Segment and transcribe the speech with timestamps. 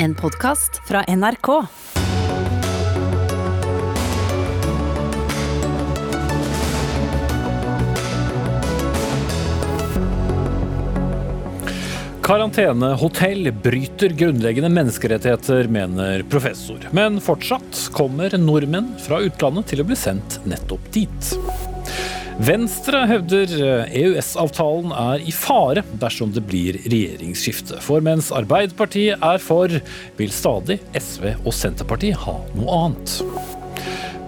[0.00, 1.48] En podkast fra NRK.
[12.22, 16.78] Karantenehotell bryter grunnleggende menneskerettigheter, mener professor.
[16.92, 21.34] Men fortsatt kommer nordmenn fra utlandet til å bli sendt nettopp dit.
[22.38, 23.50] Venstre hevder
[23.90, 27.80] EØS-avtalen er i fare dersom det blir regjeringsskifte.
[27.82, 29.72] For mens Arbeiderpartiet er for,
[30.20, 33.16] vil stadig SV og Senterpartiet ha noe annet.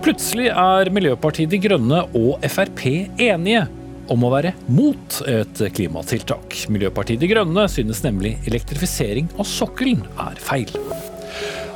[0.02, 2.82] Plutselig er Miljøpartiet De Grønne og Frp
[3.20, 3.62] enige
[4.10, 6.64] om å være mot et klimatiltak.
[6.66, 10.74] Miljøpartiet De Grønne synes nemlig elektrifisering av sokkelen er feil.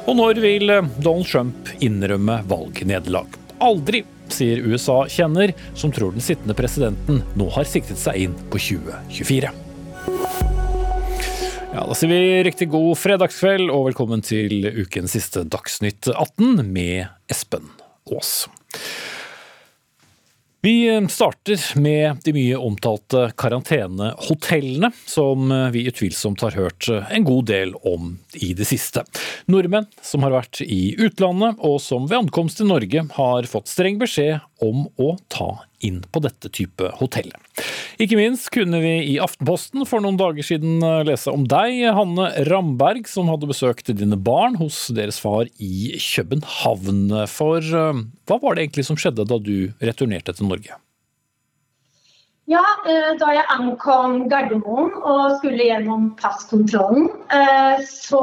[0.05, 3.44] Og når vil Donald Trump innrømme valgnederlag?
[3.63, 9.53] Aldri, sier USA-kjenner, som tror den sittende presidenten nå har siktet seg inn på 2024.
[11.75, 17.09] Ja, Da sier vi riktig god fredagskveld og velkommen til ukens siste Dagsnytt 18 med
[17.31, 17.67] Espen
[18.07, 18.45] Aas.
[20.65, 27.75] Vi starter med de mye omtalte karantenehotellene, som vi utvilsomt har hørt en god del
[27.85, 29.03] om i det siste.
[29.45, 34.01] Nordmenn som har vært i utlandet, og som ved ankomst til Norge har fått streng
[34.01, 35.51] beskjed om å ta
[35.85, 37.37] inn på dette type hotellet.
[38.03, 43.07] Ikke minst kunne vi i Aftenposten for noen dager siden lese om deg, Hanne Ramberg,
[43.11, 47.13] som hadde besøkt dine barn hos deres far i København.
[47.31, 50.81] For hva var det egentlig som skjedde da du returnerte til Norge?
[52.51, 52.61] Ja,
[53.17, 57.07] Da jeg ankom Gardermoen og skulle gjennom passkontrollen,
[57.89, 58.21] så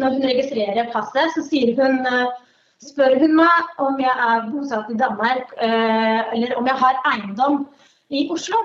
[0.00, 2.00] når hun registrerer passet, så sier hun
[2.82, 7.64] spør hun meg om jeg er bosatt i Danmark eller om jeg har eiendom
[8.10, 8.58] i Oslo.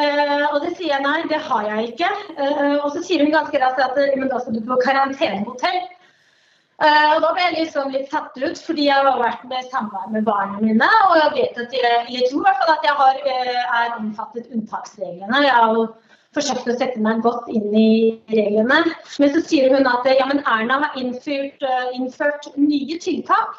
[0.00, 2.10] Og det sier jeg nei, det har jeg ikke.
[2.80, 5.80] Og så sier hun ganske raskt at men da skal du på karantenehotell.
[6.80, 10.24] Og da ble jeg liksom litt satt ut, fordi jeg har vært med samvær med
[10.24, 10.88] barna mine.
[11.10, 13.18] Og jeg vet at jeg, jeg tror i hvert fall at jeg har,
[13.82, 15.42] er omfattet unntaksreglene.
[15.44, 15.90] Jeg har jo
[16.36, 17.92] forsøkt å sette meg godt inn i
[18.30, 18.84] reglene.
[19.18, 21.64] Men så sier hun at ja, men Erna har innført,
[21.96, 23.58] innført nye tiltak.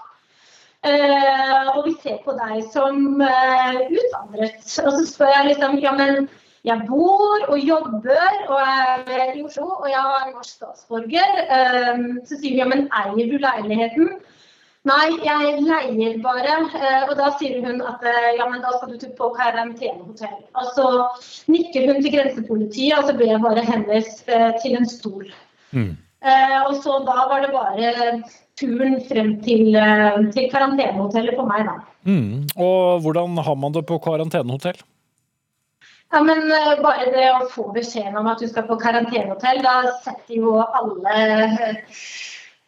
[0.81, 4.63] Uh, og vi ser på deg som uh, utvandret.
[4.81, 6.25] Og så spør jeg liksom ja, men
[6.65, 11.37] jeg bor og jobber og er i Oslo, og jeg er norsk statsborger.
[11.51, 14.15] Uh, så sier hun ja, men eier du leiligheten?
[14.89, 16.55] Nei, jeg leier bare.
[17.05, 18.01] Og da sier hun at
[18.37, 20.39] ja, men da skal du på karantenehotell.
[20.57, 20.87] Og så
[21.53, 24.23] nikker hun til grensepolitiet, og så ble jeg bare henvist
[24.63, 25.27] til en stol.
[25.71, 25.93] Mm.
[26.65, 27.91] Og så da var det bare
[28.57, 29.77] turen frem til,
[30.33, 31.77] til karantenehotellet for meg, da.
[32.09, 32.49] Mm.
[32.57, 34.81] Og hvordan har man det på karantenehotell?
[36.11, 36.49] Ja, men
[36.81, 41.21] Bare det å få beskjeden om at du skal på karantenehotell, da setter jo alle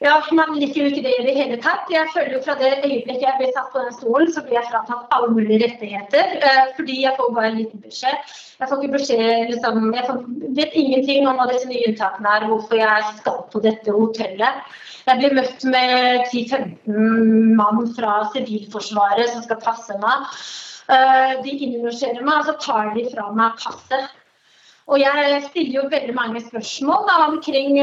[0.03, 1.87] ja, Man liker jo ikke det i det hele tatt.
[1.91, 4.69] Jeg føler jo Fra det øyeblikket jeg ble satt på den stolen, så blir jeg
[4.71, 6.33] fratatt alle mulige rettigheter.
[6.77, 8.33] Fordi jeg får bare en liten beskjed.
[8.59, 10.17] Jeg får ikke beskjed, liksom, jeg får,
[10.59, 14.75] vet ingenting om hva disse nye unntakene er, hvorfor jeg skal på dette hotellet.
[15.07, 20.27] Jeg blir møtt med 10-15 mann fra Sivilforsvaret som skal passe meg.
[21.43, 24.11] De innlosjerer meg, og så tar de fra meg passet.
[24.91, 27.77] Og jeg stiller jo veldig mange spørsmål da, omkring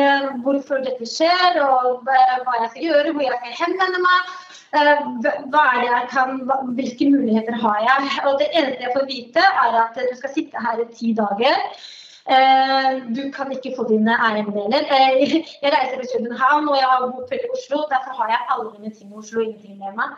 [0.44, 4.34] hvorfor dette skjer, og hva jeg skal gjøre, hvor jeg skal henvende meg.
[4.70, 6.28] Jeg kan,
[6.76, 8.10] hvilke muligheter har jeg?
[8.28, 11.56] Og det eneste jeg får vite, er at du skal sitte her i ti dager.
[13.16, 14.84] Du kan ikke få dine eiendeler.
[14.92, 17.82] Jeg reiser til København og jeg har bopel i Oslo.
[17.94, 20.14] Derfor har jeg alle mine ting i Oslo, ingenting med meg.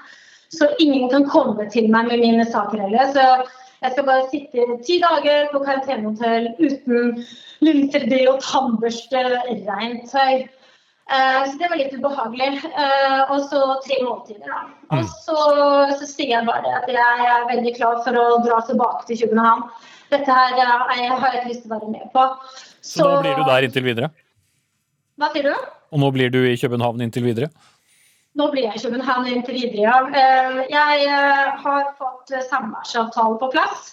[0.53, 3.47] Så ingen kan komme til meg med mine saker heller.
[3.82, 7.22] Jeg skal bare sitte ti dager på karantenehotell uten
[7.66, 9.22] linterdé og tannbørste,
[9.66, 10.44] rent tøy.
[11.12, 12.62] Så det var litt ubehagelig.
[13.26, 14.60] Og så tre måltider, da.
[14.94, 15.38] Og så,
[15.98, 19.66] så sier jeg bare at jeg er veldig klar for å dra tilbake til København.
[20.14, 22.26] Dette her jeg har jeg ikke lyst til å være med på.
[22.78, 24.12] Så, så nå blir du der inntil videre?
[25.20, 25.70] Hva sier du?
[25.93, 27.50] Og nå blir du i København inntil videre?
[28.34, 29.96] Nå blir jeg i København inntil videre.
[30.73, 31.17] Jeg
[31.64, 33.90] har fått samværsavtale på plass.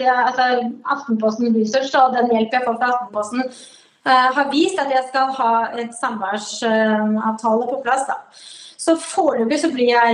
[0.00, 0.48] Det altså,
[0.84, 3.46] Aftenposten Research og den hjelp jeg får fra Aftenposten
[4.36, 8.04] har vist at jeg skal ha et samværsavtale på plass.
[8.10, 8.18] Da.
[8.78, 10.12] Så foreløpig så blir jeg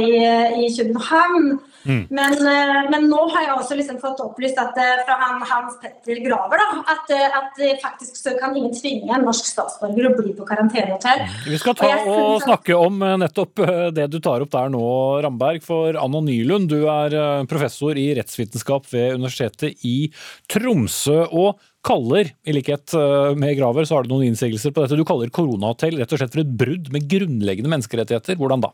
[0.62, 1.58] i København.
[1.84, 2.06] Mm.
[2.10, 5.76] Men, eh, men, nå har jeg også liksom fått opplyst at, eh, fra han, Hans
[5.82, 10.14] Petter Graver da, at, eh, at, faktisk så kan ingen tvinge en norsk statsborger å
[10.16, 11.24] bli på karantenehotell.
[11.24, 11.34] Mm.
[11.50, 13.60] Vi skal ta og, og snakke om nettopp
[13.94, 14.86] det du tar opp der nå,
[15.24, 15.62] Ramberg.
[15.64, 20.10] For Anna Nylund, du er professor i rettsvitenskap ved Universitetet i
[20.50, 21.24] Tromsø.
[21.30, 22.94] og kaller, i likhet
[23.36, 24.96] med Graver, så har du noen innsigelser på dette.
[24.96, 28.38] Du kaller koronahotell rett og slett for et brudd med grunnleggende menneskerettigheter.
[28.40, 28.72] Hvordan da?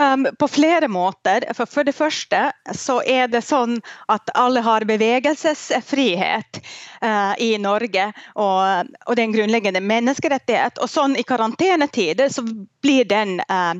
[0.00, 1.44] Um, på flere måter.
[1.54, 6.60] For, for, det første så er det sånn at alle har bevegelsesfrihet
[7.02, 8.04] uh, i Norge.
[8.38, 10.78] Og, og, det er en grunnleggende menneskerettighet.
[10.78, 13.74] Og sånn i karantenetider så blir den uh,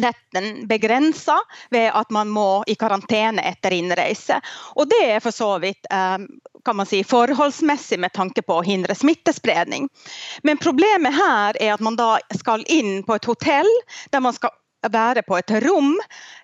[0.00, 1.36] retten begrensa
[1.70, 4.40] ved at man må i karantene etter innreise.
[4.80, 6.24] Og det er for så vidt um,
[6.64, 9.88] kan man si, forholdsmessig med tanke på å hindre smittespredning.
[10.42, 13.68] Men problemet her er at man da skal inn på et hotell
[14.08, 14.56] der man skal
[14.92, 15.94] være på et rom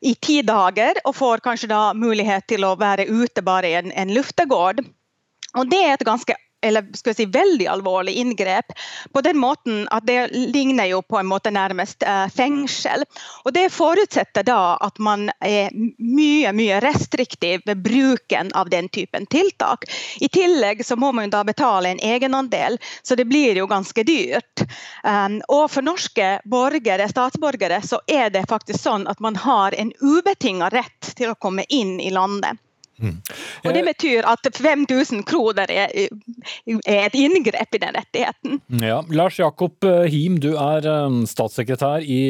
[0.02, 3.92] i ti dager, og får kanskje da mulighet til å være ute bare i en,
[3.92, 4.84] en luftegård.
[5.58, 8.72] Og det er et ganske eller skal jeg si, veldig alvorlig inngrep.
[9.12, 13.04] På den måten at det ligner jo på en måte nærmest eh, fengsel.
[13.44, 19.26] Og Det forutsetter da at man er mye mye restriktiv ved bruken av den typen
[19.26, 19.84] tiltak.
[20.20, 24.64] I tillegg så må man da betale en egenandel, så det blir jo ganske dyrt.
[25.04, 29.92] Um, og for norske borgere, statsborgere så er det faktisk sånn at man har en
[30.00, 32.60] ubetinga rett til å komme inn i landet.
[33.00, 33.16] Mm.
[33.64, 38.60] Og Det betyr at 5000 kroner er, er, et inngrep i den rettigheten.
[38.82, 39.00] Ja.
[39.08, 42.20] Lars Jakob eh, Him, du er eh, statssekretær i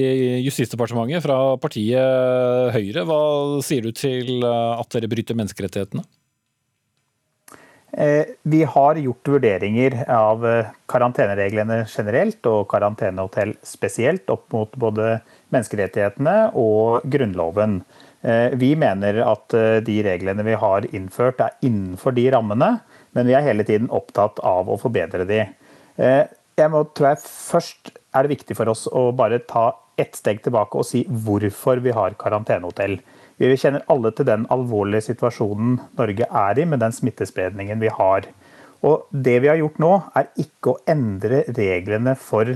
[0.46, 3.04] Justisdepartementet fra partiet Høyre.
[3.08, 3.20] Hva
[3.66, 6.06] sier du til eh, at dere bryter menneskerettighetene?
[7.90, 10.44] Vi har gjort vurderinger av
[10.86, 15.16] karantenereglene generelt og karantenehotell spesielt opp mot både
[15.50, 17.80] menneskerettighetene og Grunnloven.
[18.22, 22.74] Eh, vi mener at eh, de reglene vi har innført er innenfor de rammene,
[23.16, 25.46] men vi er hele tiden opptatt av å forbedre de.
[25.96, 26.24] Eh,
[26.60, 29.70] jeg må, tror jeg Først er det viktig for oss å bare ta
[30.00, 32.98] ett steg tilbake og si hvorfor vi har karantenehotell.
[33.40, 38.28] Vi kjenner alle til den alvorlige situasjonen Norge er i med den smittespredningen vi har.
[38.84, 42.52] Og Det vi har gjort nå, er ikke å endre reglene for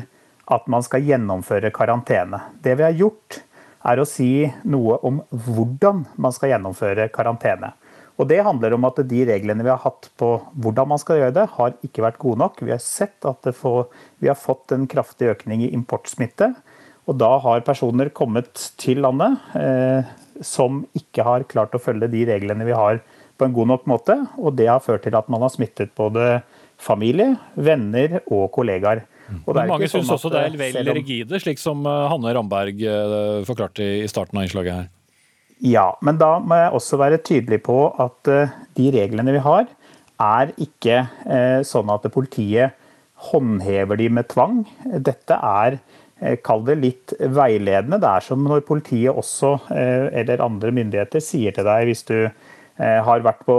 [0.53, 2.41] at man skal gjennomføre karantene.
[2.61, 3.41] Det vi har gjort,
[3.85, 7.75] er å si noe om hvordan man skal gjennomføre karantene.
[8.15, 10.29] Og Det handler om at de reglene vi har hatt på
[10.63, 12.61] hvordan man skal gjøre det, har ikke vært gode nok.
[12.63, 13.89] Vi har sett at får,
[14.23, 16.53] vi har fått en kraftig økning i importsmitte.
[17.11, 20.07] Og da har personer kommet til landet eh,
[20.41, 23.03] som ikke har klart å følge de reglene vi har
[23.35, 24.17] på en god nok måte.
[24.39, 26.39] Og det har ført til at man har smittet både
[26.81, 29.05] familie, venner og kollegaer.
[29.31, 33.87] Mange syns sånn også det er vel rigide, slik som eh, Hanne Ramberg eh, forklarte
[34.03, 34.91] i starten av innslaget her.
[35.65, 39.69] Ja, men da må jeg også være tydelig på at eh, de reglene vi har,
[40.25, 41.01] er ikke
[41.67, 42.77] sånn at politiet
[43.33, 44.61] håndhever de med tvang.
[45.03, 45.81] Dette er
[46.47, 47.99] Kall det litt veiledende.
[48.01, 52.44] Det er som når politiet også, eller andre myndigheter, sier til deg hvis du Eh,
[52.75, 53.57] har vært på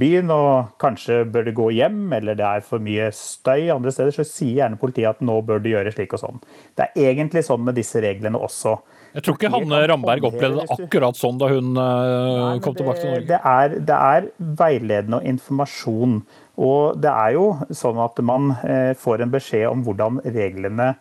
[0.00, 4.14] byen og kanskje bør du gå hjem, eller det er for mye støy andre steder,
[4.16, 6.40] så sier gjerne politiet at nå bør du gjøre slik og sånn.
[6.72, 8.78] Det er egentlig sånn med disse reglene også.
[9.14, 13.12] Jeg tror ikke Hanne Ramberg opplevde det akkurat sånn da hun Nei, kom tilbake til
[13.12, 13.28] Norge.
[13.28, 16.16] Det er, det er, veiledende og informasjon.
[16.64, 17.44] Og det er jo
[17.74, 20.94] sånn at man eh, får en beskjed om hvordan reglene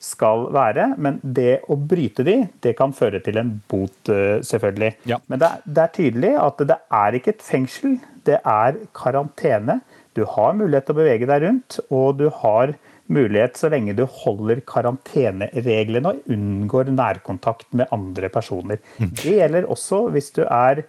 [0.00, 0.90] skal være.
[0.98, 4.94] Men det å bryte de, det kan føre til en bot, eh, selvfølgelig.
[5.10, 5.20] Ja.
[5.28, 7.98] Men det er, det er, tydelig at det er ikke et fengsel,
[8.28, 9.80] det er karantene.
[10.16, 12.74] Du har mulighet til å bevege deg rundt, og du har
[13.10, 18.80] mulighet så lenge du holder karantenereglene og unngår nærkontakt med andre personer.
[18.98, 19.12] Mm.
[19.18, 20.84] Det gjelder også hvis du er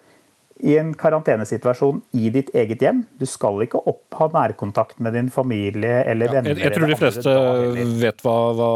[0.62, 3.02] i en karantenesituasjon i ditt eget hjem.
[3.20, 6.54] Du skal ikke opp ha nærkontakt med din familie eller ja, venner.
[6.54, 7.34] Jeg, jeg, tror de fleste
[8.02, 8.70] vet hva, hva,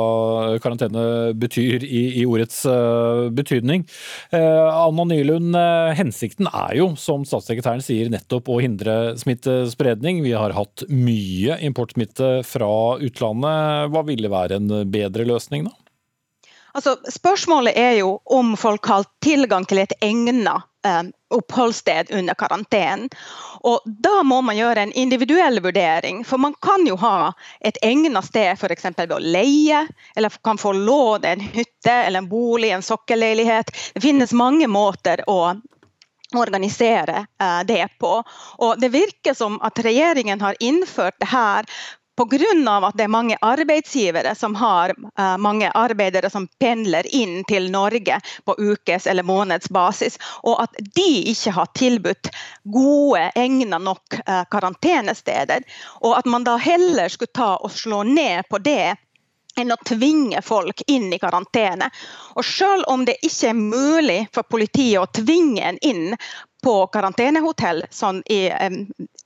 [0.64, 1.06] karantene
[1.38, 3.86] betyr i, i ordets uh, betydning.
[4.34, 10.24] Uh, Anna Nylund, uh, hensikten er jo, som statssekretæren sier, nettopp å hindre smittespredning.
[10.26, 13.92] Vi har hatt mye importsmitte fra utlandet.
[13.94, 15.76] Hva ville være en bedre løsning, da?
[16.76, 20.42] Altså, spørsmålet er jo om folk har tilgang til et egnet
[21.34, 23.10] oppholdssted under karantenen.
[23.66, 26.24] Og Da må man gjøre en individuell vurdering.
[26.26, 27.34] For man kan jo ha
[27.66, 28.86] et egnet sted f.eks.
[28.98, 33.74] ved å leie, eller kan få låne en hytte eller en bolig, en sokkelleilighet.
[33.96, 35.56] Det finnes mange måter å
[36.36, 38.24] organisere uh, det på.
[38.58, 41.70] Og Det virker som at regjeringen har innført det her
[42.16, 42.88] Pga.
[42.88, 48.20] at det er mange arbeidsgivere som har uh, mange arbeidere som pendler inn til Norge
[48.46, 52.32] på ukes- eller månedsbasis, og at de ikke har tilbudt
[52.64, 55.64] gode, egnet nok uh, karantenesteder.
[56.02, 58.96] Og at man da heller skulle ta og slå ned på det
[59.60, 61.90] enn å tvinge folk inn i karantene.
[62.36, 66.16] Og Selv om det ikke er mulig for politiet å tvinge en inn
[66.66, 68.48] på karantenehotell sånn i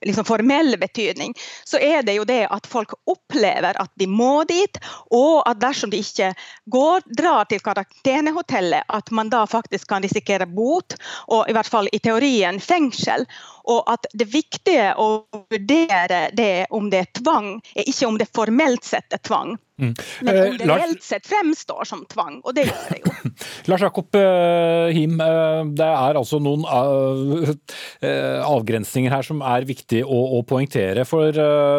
[0.05, 1.33] liksom formell betydning,
[1.67, 4.79] så er det jo det at folk opplever at de må dit,
[5.15, 6.31] og at dersom de ikke
[6.71, 10.95] går, drar til karantenehotellet, at man da faktisk kan risikere bot,
[11.27, 13.27] og i hvert fall i teorien fengsel.
[13.69, 15.09] Og at det viktige å
[15.51, 19.57] vurdere det om det er tvang, er ikke om det formelt sett er tvang.
[19.79, 19.93] Mm.
[20.25, 23.31] Men om det eh, reelt sett fremstår som tvang, og det gjør det jo.
[23.71, 26.65] Lars Jakob uh, Him, uh, det er altså noen
[28.49, 31.05] avgrensninger her som er viktig å, å poengtere.
[31.07, 31.31] For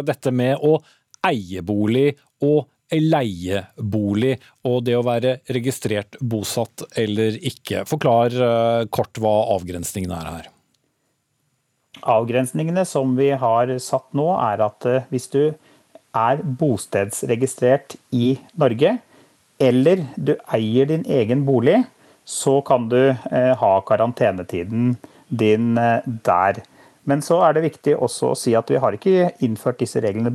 [0.06, 0.78] dette med å
[1.26, 2.14] eie bolig
[2.46, 4.32] og leiebolig
[4.66, 7.84] og det å være registrert bosatt eller ikke.
[7.86, 8.34] Forklar
[8.90, 10.48] kort hva avgrensningene er her.
[12.02, 15.42] Avgrensningene som vi har satt nå, er at eh, hvis du
[16.16, 18.96] er bostedsregistrert i Norge,
[19.60, 21.82] eller du eier din egen bolig,
[22.24, 24.94] så kan du eh, ha karantenetiden
[25.28, 26.62] din eh, der.
[27.08, 30.30] Men så er det viktig også å si at vi har ikke innført disse reglene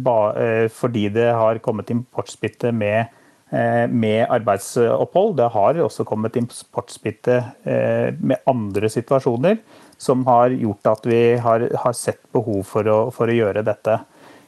[0.73, 3.05] fordi det har kommet importsmitte med,
[3.55, 5.37] med arbeidsopphold.
[5.37, 9.61] Det har også kommet importsmitte med andre situasjoner
[9.97, 13.97] som har gjort at vi har, har sett behov for å, for å, gjøre dette.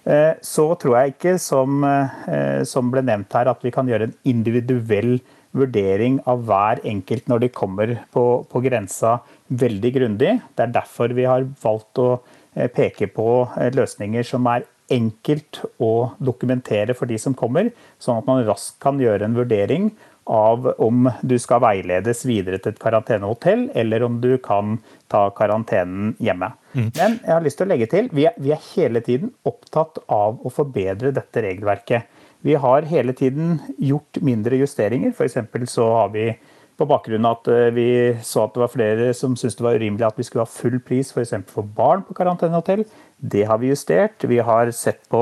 [0.07, 4.09] Eh, så tror jeg ikke, som, eh, som, ble nevnt her, at vi kan gjøre
[4.09, 5.17] en individuell
[5.57, 10.33] vurdering av hver enkelt når de kommer på, på grensa veldig grundig.
[10.55, 12.09] Det er derfor vi har valgt å
[12.55, 13.29] eh, peke på
[13.75, 19.01] løsninger som er enkelt å dokumentere for de som kommer, sånn at man raskt kan
[19.01, 19.91] gjøre en vurdering
[20.27, 24.77] av om du skal veiledes videre til et karantenehotell, eller om du kan
[25.11, 26.51] ta karantenen hjemme.
[26.73, 26.89] Mm.
[26.97, 30.01] Men jeg har lyst til å legge til, vi er, vi er hele tiden opptatt
[30.11, 32.11] av å forbedre dette regelverket.
[32.45, 35.15] Vi har hele tiden gjort mindre justeringer.
[35.15, 35.39] F.eks.
[35.71, 36.29] så har vi
[36.77, 37.89] på bakgrunn av at eh, vi
[38.21, 40.77] så at det var flere som syntes det var urimelig at vi skulle ha full
[40.85, 41.33] pris f.eks.
[41.33, 42.85] For, for barn på karantenehotell.
[43.17, 44.23] Det har vi justert.
[44.23, 45.21] Vi har sett på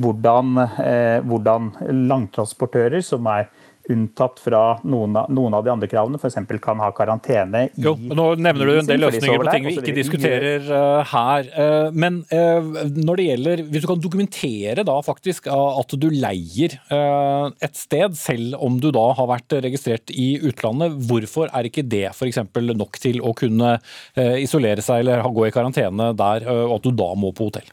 [0.00, 1.72] hvordan, eh, hvordan
[2.08, 3.50] langtransportører som er
[3.92, 6.38] unntatt fra noen av, noen av de andre kravene, f.eks.
[6.62, 9.94] kan ha karantene i Jo, Nå nevner du en del løsninger på ting vi ikke
[9.96, 11.50] diskuterer uh, her.
[11.54, 16.74] Uh, men uh, når det gjelder Hvis du kan dokumentere da faktisk at du leier
[16.86, 22.06] et sted, selv om du da har vært registrert i utlandet, hvorfor er ikke det
[22.10, 22.42] f.eks.
[22.76, 23.76] nok til å kunne
[24.42, 27.68] isolere seg eller gå i karantene der, og at du da må på hotell?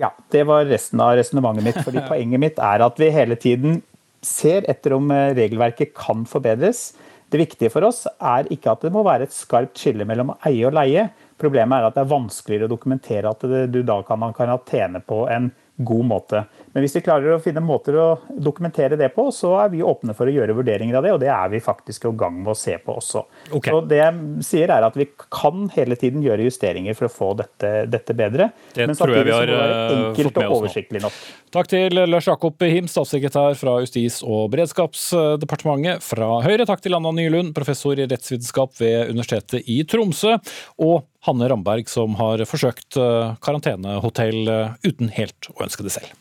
[0.00, 1.80] Ja, det var resten av resonnementet mitt.
[1.84, 3.80] fordi Poenget mitt er at vi hele tiden
[4.24, 6.90] ser etter om eh, regelverket kan forbedres.
[7.30, 10.66] Det viktige for oss er ikke at det må være et skarpt skille mellom eie
[10.66, 11.06] og leie.
[11.40, 15.22] Problemet er at det er vanskeligere å dokumentere at du da kan ha karantene på
[15.30, 16.42] en god måte.
[16.72, 20.14] Men hvis vi klarer å finne måter å dokumentere det på, så er vi åpne
[20.14, 22.58] for å gjøre vurderinger av det, og det er vi faktisk i gang med å
[22.58, 23.24] se på også.
[23.50, 23.72] Okay.
[23.72, 27.30] Så det jeg sier er at Vi kan hele tiden gjøre justeringer for å få
[27.38, 28.50] dette, dette bedre.
[28.74, 31.20] Det men tror jeg vi har fått enkelt og oversiktlig nok.
[31.50, 36.68] Takk til Lars Jakob Him, statssekretær fra Justis- og beredskapsdepartementet fra Høyre.
[36.68, 40.36] Takk til Anna Nylund, professor i rettsvitenskap ved Universitetet i Tromsø.
[40.78, 46.18] Og Hanne Ramberg, som har forsøkt eh, karantenehotell eh, uten helt å ønske det selv.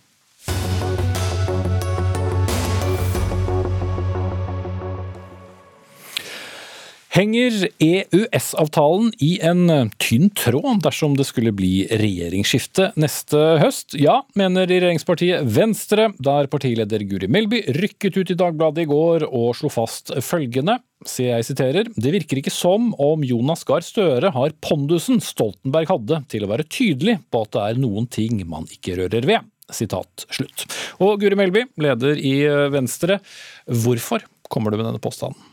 [7.10, 13.96] Henger EØS-avtalen i en tynn tråd dersom det skulle bli regjeringsskifte neste høst?
[13.98, 19.58] Ja, mener regjeringspartiet Venstre, der partileder Guri Melby rykket ut i Dagbladet i går og
[19.58, 20.78] slo fast følgende.
[21.02, 26.24] Se, jeg siterer, Det virker ikke som om Jonas Gahr Støre har pondusen Stoltenberg hadde
[26.30, 29.54] til å være tydelig på at det er noen ting man ikke rører ved.
[29.74, 30.70] Sitat slutt.
[31.02, 33.18] Og Guri Melby, leder i Venstre,
[33.66, 35.49] hvorfor kommer du med denne påstanden?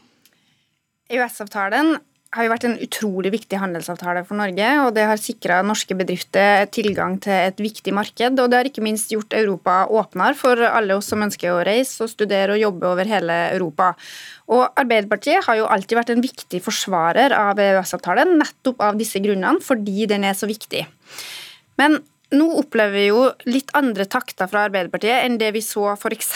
[1.13, 1.97] EØS-avtalen
[2.35, 6.67] har jo vært en utrolig viktig handelsavtale for Norge, og det har sikra norske bedrifter
[6.75, 8.41] tilgang til et viktig marked.
[8.43, 12.03] Og det har ikke minst gjort Europa åpnere for alle oss som ønsker å reise
[12.05, 13.93] og studere og jobbe over hele Europa.
[14.53, 19.63] Og Arbeiderpartiet har jo alltid vært en viktig forsvarer av EØS-avtalen, nettopp av disse grunnene,
[19.65, 20.85] fordi den er så viktig.
[21.81, 22.01] Men
[22.35, 26.33] nå opplever vi jo litt andre takter fra Arbeiderpartiet enn det vi så f.eks.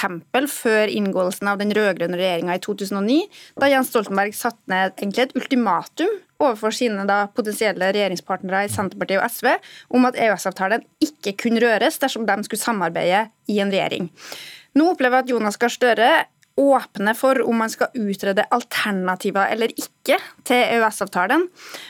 [0.52, 3.16] før inngåelsen av den rød-grønne regjeringa i 2009,
[3.58, 9.20] da Jens Stoltenberg satte ned egentlig et ultimatum overfor sine da, potensielle regjeringspartnere i Senterpartiet
[9.20, 9.50] og SV
[9.98, 14.08] om at EØS-avtalen ikke kunne røres dersom de skulle samarbeide i en regjering.
[14.78, 16.10] Nå opplever jeg at Jonas Gahr Støre
[16.60, 21.46] åpne for om man skal utrede alternativer eller ikke til EØS-avtalen.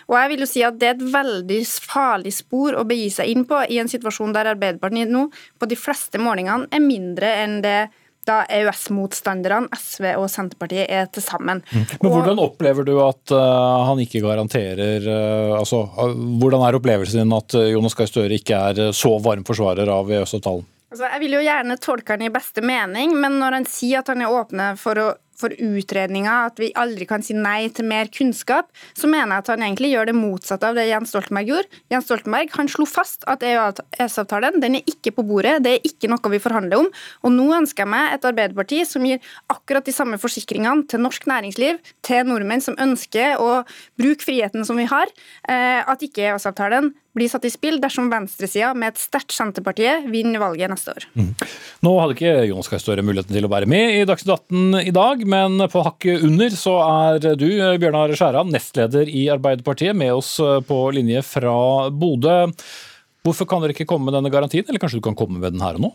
[0.08, 1.60] Og jeg vil jo si at Det er et veldig
[1.90, 5.26] farlig spor å begi seg inn på i en situasjon der Arbeiderpartiet nå
[5.58, 7.80] på de fleste målingene er mindre enn det
[8.28, 11.62] da EØS-motstanderne, SV og Senterpartiet, er til sammen.
[11.72, 11.86] Mm.
[12.02, 17.24] Men Hvordan opplever du at uh, han ikke garanterer uh, altså, uh, Hvordan er opplevelsen
[17.24, 20.68] din at Jonas Gahr Støre ikke er så varm forsvarer av EØS-avtalen?
[20.90, 24.10] Altså, jeg vil jo gjerne tolke han i beste mening, men når han sier at
[24.10, 28.10] han er åpne for å for utredninger, at vi aldri kan si nei til mer
[28.12, 31.80] kunnskap, så mener jeg at han egentlig gjør det motsatte av det Jens Stoltenberg gjorde.
[31.92, 36.10] Jens Stoltenberg han slo fast at EØS-avtalen den er ikke på bordet, det er ikke
[36.12, 36.90] noe vi forhandler om.
[37.24, 41.28] Og nå ønsker jeg meg et Arbeiderparti som gir akkurat de samme forsikringene til norsk
[41.30, 43.62] næringsliv, til nordmenn som ønsker å
[44.00, 45.08] bruke friheten som vi har,
[45.48, 50.40] eh, at ikke EØS-avtalen blir satt i spill dersom venstresida med et sterkt Senterpartiet vinner
[50.42, 51.06] valget neste år.
[51.14, 51.30] Mm.
[51.84, 54.94] Nå hadde ikke Jonas Gahr Støre muligheten til å være med i Dagsnytt 18 i
[54.96, 57.48] dag, men på hakket under så er du,
[57.80, 60.36] Bjørnar Skjæran, nestleder i Arbeiderpartiet, med oss
[60.66, 61.54] på linje fra
[61.92, 62.46] Bodø.
[63.26, 65.64] Hvorfor kan dere ikke komme med denne garantien, eller kanskje du kan komme med den
[65.64, 65.92] her og nå?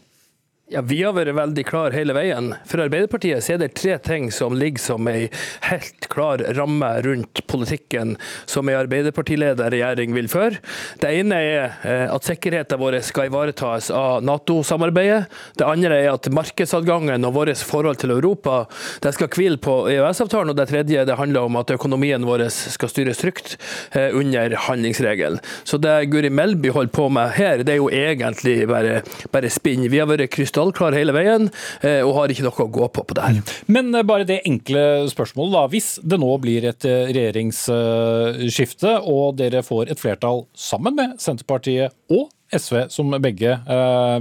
[0.65, 2.47] Ja, Vi har vært veldig klar hele veien.
[2.65, 5.27] For Arbeiderpartiet er det tre ting som ligger som ei
[5.67, 8.15] helt klar ramme rundt politikken
[8.49, 10.57] som ei Arbeiderpartileder regjering vil føre.
[10.97, 15.27] Det ene er eh, at sikkerheten vår skal ivaretas av Nato-samarbeidet.
[15.53, 18.63] Det andre er at markedsadgangen og vårt forhold til Europa
[19.05, 20.55] det skal hvile på EØS-avtalen.
[20.55, 23.59] Og det tredje det handler om at økonomien vår skal styres trygt
[23.93, 25.37] eh, under handlingsregelen.
[25.61, 28.97] Så det Guri Melby holder på med her, det er jo egentlig bare,
[29.29, 29.85] bare spinn.
[29.93, 31.49] Vi har vært krystallklar hele veien,
[31.83, 33.41] eh, og har ikke noe å gå på på det her.
[33.67, 35.65] Men eh, bare det enkle spørsmålet, da.
[35.71, 41.93] Hvis det nå blir et eh, regjeringsskifte, og dere får et flertall sammen med Senterpartiet
[42.11, 43.55] og SV, som begge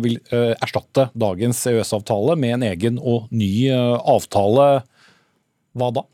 [0.03, 4.81] vil erstatte dagens EØS-avtale med en egen og ny avtale,
[5.77, 6.07] hva da?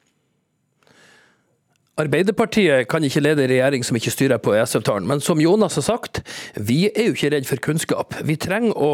[2.01, 5.09] Arbeiderpartiet kan ikke lede en regjering som ikke styrer på EØS-avtalen.
[5.09, 6.23] Men som Jonas har sagt,
[6.57, 8.17] vi er jo ikke redd for kunnskap.
[8.25, 8.93] Vi trenger å,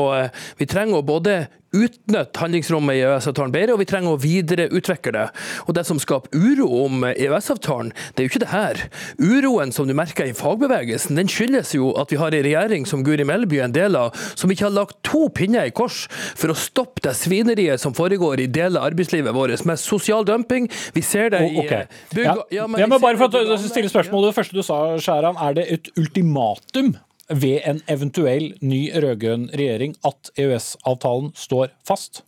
[0.59, 1.39] vi trenger å både
[1.77, 5.27] utnytte handlingsrommet i EØS-avtalen bedre, og vi trenger å videreutvikle det.
[5.67, 8.83] Og Det som skaper uro om EØS-avtalen, det er jo ikke det her.
[9.21, 13.05] Uroen som du merker i fagbevegelsen, den skyldes jo at vi har en regjering som
[13.07, 16.07] Guri Melby er en del av, som ikke har lagt to pinner i kors
[16.37, 20.71] for å stoppe det svineriet som foregår i deler av arbeidslivet vårt, med sosial dumping.
[20.95, 21.87] Vi ser det i okay.
[22.15, 22.25] bygg...
[22.27, 22.37] Ja.
[22.57, 25.57] Ja, men, ja, men bare for å stille spørsmålet, det første du sa, Skjæran, er
[25.59, 26.95] det et ultimatum
[27.29, 32.23] ved en eventuell ny rød-grønn regjering at EØS-avtalen står fast?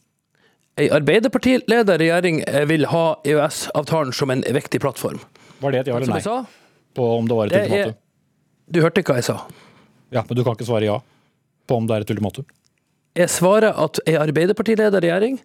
[0.79, 5.21] Ei Arbeiderpartiledet regjering vil ha EØS-avtalen som en viktig plattform.
[5.63, 6.21] Var det et ja eller nei?
[6.23, 6.45] Sa,
[6.95, 7.95] på om det var et ultimatum?
[7.95, 7.97] Er,
[8.69, 9.41] du hørte hva jeg sa.
[10.15, 11.01] Ja, Men du kan ikke svare ja
[11.69, 12.47] på om det er et ultimatum?
[13.19, 15.41] Jeg svarer at ei Arbeiderpartiledet regjering,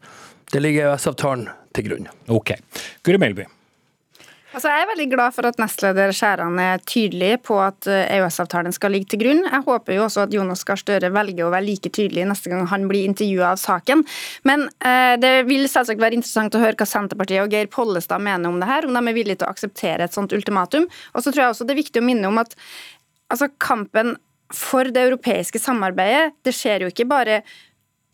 [0.54, 2.10] det ligger EØS-avtalen til grunn.
[2.32, 2.54] Ok.
[3.04, 3.48] Guri Melby.
[4.54, 8.76] Altså, jeg er veldig glad for at nestleder Skjæran er tydelig på at eh, EØS-avtalen
[8.76, 9.42] skal ligge til grunn.
[9.48, 12.68] Jeg håper jo også at Jonas Gahr Støre velger å være like tydelig neste gang
[12.70, 14.04] han blir intervjua av saken.
[14.46, 18.54] Men eh, det vil selvsagt være interessant å høre hva Senterpartiet og Geir Pollestad mener
[18.54, 20.86] om det her, om de er villige til å akseptere et sånt ultimatum.
[20.86, 22.54] Og så tror jeg også det er viktig å minne om at
[23.34, 24.20] altså, kampen
[24.54, 27.42] for det europeiske samarbeidet, det skjer jo ikke bare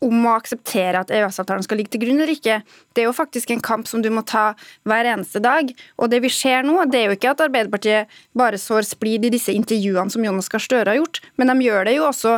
[0.04, 2.60] om å akseptere at EØS-avtalen skal ligge til grunn eller ikke.
[2.96, 4.54] Det er jo faktisk en kamp som du må ta
[4.88, 5.68] hver eneste dag.
[6.00, 9.32] Og det vi ser nå, det er jo ikke at Arbeiderpartiet bare sår splid i
[9.34, 12.36] disse intervjuene som Jonas Gahr Støre har gjort, men de gjør det jo også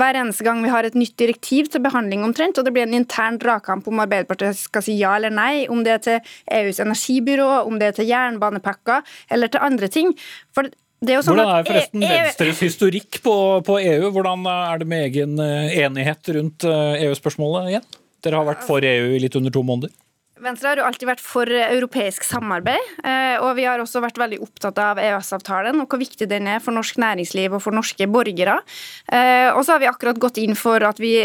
[0.00, 2.98] hver eneste gang vi har et nytt direktiv til behandling omtrent, og det blir en
[2.98, 7.50] intern dragkamp om Arbeiderpartiet skal si ja eller nei, om det er til EUs energibyrå,
[7.68, 10.14] om det er til jernbanepakker eller til andre ting.
[10.54, 10.66] For
[11.04, 13.34] Sånn Hvordan er forresten Venstres historikk på,
[13.66, 14.08] på, EU?
[14.14, 17.86] Hvordan er det med egen eh, enighet rundt eh, EU-spørsmålet igjen?
[18.24, 19.92] Dere har vært for EU i litt under to måneder.
[20.44, 24.40] Venstre har jo alltid vært for europeisk samarbeid, eh, og vi har også vært veldig
[24.44, 28.58] opptatt av EØS-avtalen og hvor viktig den er for norsk næringsliv og for norske borgere.
[29.54, 31.16] Og så har vi akkurat gått inn for at vi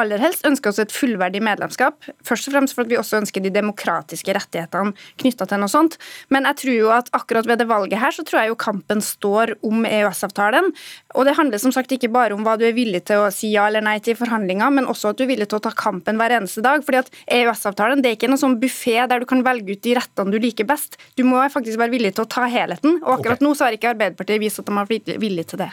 [0.00, 2.02] aller helst ønsker oss et fullverdig medlemskap.
[2.26, 5.96] Først og fremst for at vi også ønsker de demokratiske rettighetene knytta til noe sånt.
[6.34, 9.02] Men jeg tror jo at akkurat ved det valget her, så tror jeg jo kampen
[9.04, 10.72] står om EØS-avtalen.
[11.14, 13.52] Og det handler som sagt ikke bare om hva du er villig til å si
[13.54, 15.74] ja eller nei til i forhandlinger, men også at du er villig til å ta
[15.78, 16.82] kampen hver eneste dag.
[16.84, 19.94] fordi at EØS-avtalen det er ikke noe sånn buffé der du kan velge ut de
[19.98, 20.98] rettene du liker best.
[21.18, 22.98] Du må faktisk være villig til å ta helheten.
[23.04, 23.46] Og akkurat okay.
[23.46, 25.70] nå så har ikke Arbeiderpartiet vist at de har blitt villige til det.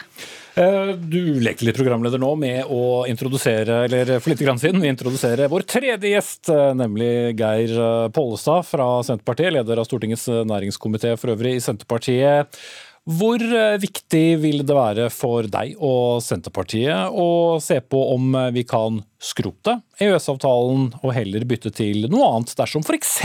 [0.54, 5.50] Eh, du leker litt programleder nå med å introdusere eller for litt siden vi introduserer
[5.52, 11.34] vår tredje gjest, eh, nemlig Geir eh, Pollestad fra Senterpartiet, leder av Stortingets næringskomité for
[11.34, 12.58] øvrig i Senterpartiet.
[13.02, 13.42] Hvor
[13.82, 19.80] viktig vil det være for deg og Senterpartiet å se på om vi kan skrote
[19.98, 23.18] EØS-avtalen og heller bytte til noe annet dersom f.eks.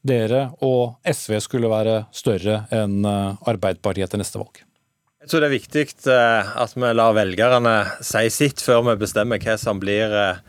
[0.00, 4.64] dere og SV skulle være større enn Arbeiderpartiet etter neste valg?
[5.22, 9.38] Jeg tror det er viktig eh, at vi lar velgerne si sitt før vi bestemmer
[9.38, 10.40] hva som blir eh,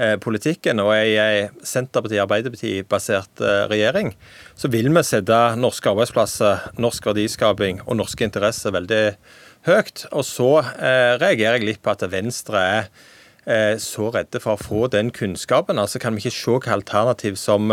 [0.00, 0.80] eh, politikken.
[0.80, 4.14] Og i ei Senterparti-Arbeiderparti-basert regjering
[4.56, 9.02] så vil vi sette norske arbeidsplasser, norsk verdiskaping og norske interesser veldig
[9.68, 10.06] høyt.
[10.16, 10.48] Og så
[11.20, 15.76] reagerer jeg litt på at Venstre er så redde for å få den kunnskapen.
[15.76, 17.68] Altså Kan vi ikke se hvilke alternativ som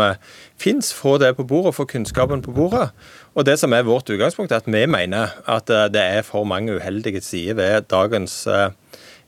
[0.60, 2.90] finnes, få det på bordet, få kunnskapen på bordet.
[3.32, 6.44] Og Det som er vårt utgangspunkt, er at vi mener at eh, det er for
[6.44, 8.46] mange uheldige sider ved dagens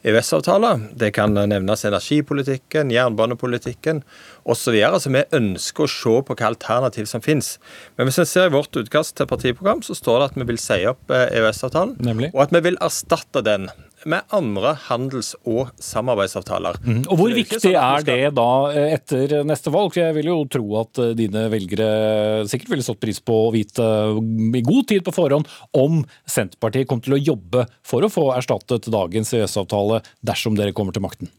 [0.04, 0.72] EØS-avtale.
[0.74, 4.02] Eh, det kan nevnes energipolitikken, jernbanepolitikken
[4.44, 4.76] osv.
[4.76, 7.56] Så så vi ønsker å se på hvilke alternativ som finnes.
[7.96, 10.60] Men hvis vi ser i vårt utkast til partiprogram, så står det at vi vil
[10.60, 11.96] si opp eh, EØS-avtalen.
[12.34, 13.70] Og at vi vil erstatte den
[14.10, 16.78] med andre handels- og samarbeidsavtaler.
[16.84, 17.02] Mm.
[17.08, 19.96] Og Hvor viktig sånn er det da eh, etter neste valg?
[19.98, 23.84] Jeg vil jo tro at eh, dine velgere sikkert ville stått pris på å vite
[23.84, 24.20] eh,
[24.60, 25.48] i god tid på forhånd
[25.80, 30.94] om Senterpartiet kom til å jobbe for å få erstattet dagens EØS-avtale dersom dere kommer
[30.94, 31.32] til makten?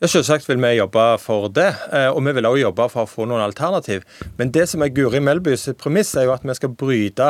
[0.00, 3.08] Ja, Selvsagt vil vi jobbe for det, eh, og vi vil også jobbe for å
[3.10, 4.06] få noen alternativ.
[4.38, 7.26] Men det som er Guri Melbys premiss, er jo at vi skal bryte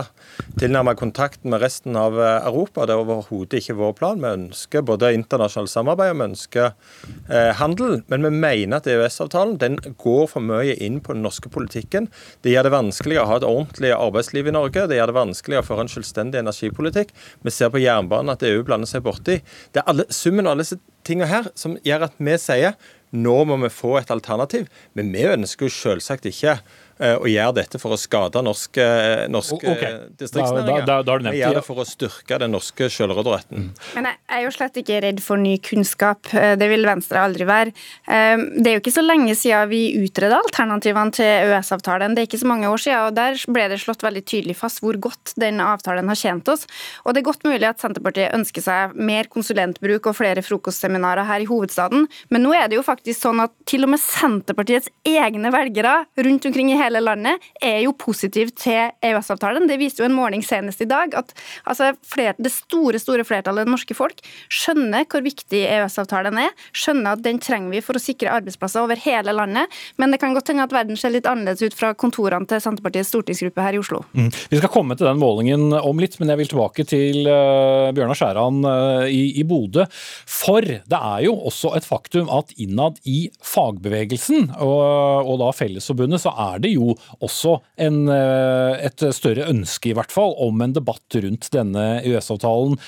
[0.55, 2.87] tilnærmet kontakten med resten av eh, Europa.
[2.87, 4.23] Det er overhodet ikke vår plan.
[4.23, 8.05] Vi ønsker både internasjonalt samarbeid og vi ønsker eh, handel.
[8.07, 12.07] Men vi mener at EØS-avtalen den går for mye inn på den norske politikken.
[12.47, 14.87] Det gjør det vanskelig å ha et ordentlig arbeidsliv i Norge.
[14.87, 17.11] Det gjør det vanskelig å føre en selvstendig energipolitikk.
[17.43, 19.41] Vi ser på jernbanen at EU blander seg borti.
[19.75, 20.79] Det er alle, summen av alle disse
[21.11, 22.79] tinga her som gjør at vi sier
[23.11, 24.69] nå må vi få et alternativ.
[24.95, 26.61] Men vi ønsker jo selvsagt ikke
[27.01, 28.85] og gjør dette for å skade norske,
[29.33, 29.99] norske okay.
[30.21, 30.87] distriktsnæringer.
[30.89, 33.71] Da, da, da Vi gjør det for å styrke den norske selvråderetten.
[33.71, 33.71] Mm.
[33.97, 36.29] Men jeg er jo slett ikke redd for ny kunnskap.
[36.35, 37.75] Eh, det vil Venstre aldri være.
[38.07, 42.17] Eh, det er jo ikke så lenge siden vi utreda alternativene til EØS-avtalen.
[42.17, 44.83] Det er ikke så mange år siden, og der ble det slått veldig tydelig fast
[44.85, 46.67] hvor godt den avtalen har tjent oss.
[47.05, 51.45] Og det er godt mulig at Senterpartiet ønsker seg mer konsulentbruk og flere frokostseminarer her
[51.45, 55.53] i hovedstaden, men nå er det jo faktisk sånn at til og med Senterpartiets egne
[55.55, 59.69] velgere rundt omkring i hele hele landet er jo positiv til EØS-avtalen.
[59.71, 61.33] Det viste jo en måling senest i dag at
[61.65, 66.55] altså, flere, det store store flertallet av det norske folk skjønner hvor viktig EØS-avtalen er,
[66.77, 69.71] skjønner at den trenger vi for å sikre arbeidsplasser over hele landet.
[70.01, 73.13] Men det kan godt hende at verden ser litt annerledes ut fra kontorene til Senterpartiets
[73.13, 74.03] stortingsgruppe her i Oslo.
[74.17, 74.31] Mm.
[74.51, 78.19] Vi skal komme til den målingen om litt, men jeg vil tilbake til uh, Bjørnar
[78.19, 79.87] Skjæran uh, i, i Bodø.
[80.31, 86.23] For det er jo også et faktum at innad i fagbevegelsen, og, og da Fellesforbundet,
[86.23, 90.61] så er det jo jo også en, eh, et større ønske, i hvert fall, om
[90.65, 92.79] en debatt rundt denne EØS-avtalen.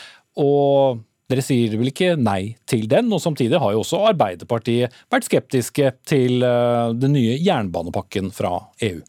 [0.42, 1.02] Og
[1.32, 5.92] dere sier vel ikke nei til den, og samtidig har jo også Arbeiderpartiet vært skeptiske
[6.08, 9.00] til eh, den nye jernbanepakken fra EU.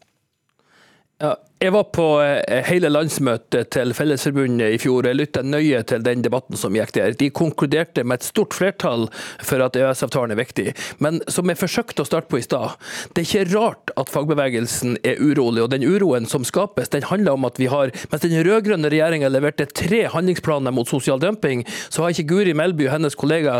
[1.22, 5.06] Ja, jeg var på eh, hele landsmøtet til Fellesforbundet i fjor.
[5.08, 7.14] Jeg lytta nøye til den debatten som gikk der.
[7.16, 9.06] De konkluderte med et stort flertall
[9.40, 10.74] for at EØS-avtalen er viktig.
[11.04, 12.74] Men som jeg forsøkte å starte på i stad,
[13.14, 15.64] det er ikke rart at fagbevegelsen er urolig.
[15.64, 19.28] Og den uroen som skapes, den handler om at vi har Mens den rød-grønne regjeringa
[19.32, 23.56] leverte tre handlingsplaner mot sosial dumping, så har ikke Guri Melby og hennes kollega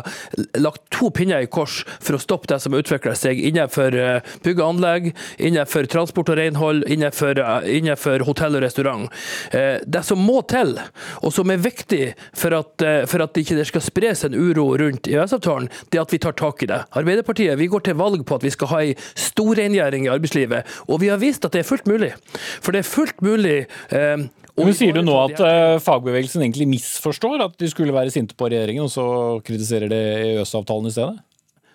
[0.60, 4.60] lagt to pinner i kors for å stoppe det som utvikler seg innenfor eh, bygg
[4.60, 9.10] og anlegg, innenfor transport og renhold, innenfor, eh, innenfor for hotell og restaurant.
[9.52, 10.78] Eh, det som må til,
[11.22, 14.76] og som er viktig for at, eh, for at det ikke skal spres en uro
[14.76, 16.84] rundt EØS-avtalen, det er at vi tar tak i det.
[16.92, 21.00] Arbeiderpartiet vi går til valg på at vi skal ha en storrengjøring i arbeidslivet, og
[21.00, 22.14] vi har vist at det er fullt mulig.
[22.60, 27.42] For det er fullt mulig eh, men Sier du nå at uh, fagbevegelsen egentlig misforstår
[27.42, 29.06] at de skulle være sinte på regjeringen, og så
[29.42, 30.02] kritiserer det
[30.38, 31.18] EØS-avtalen i stedet?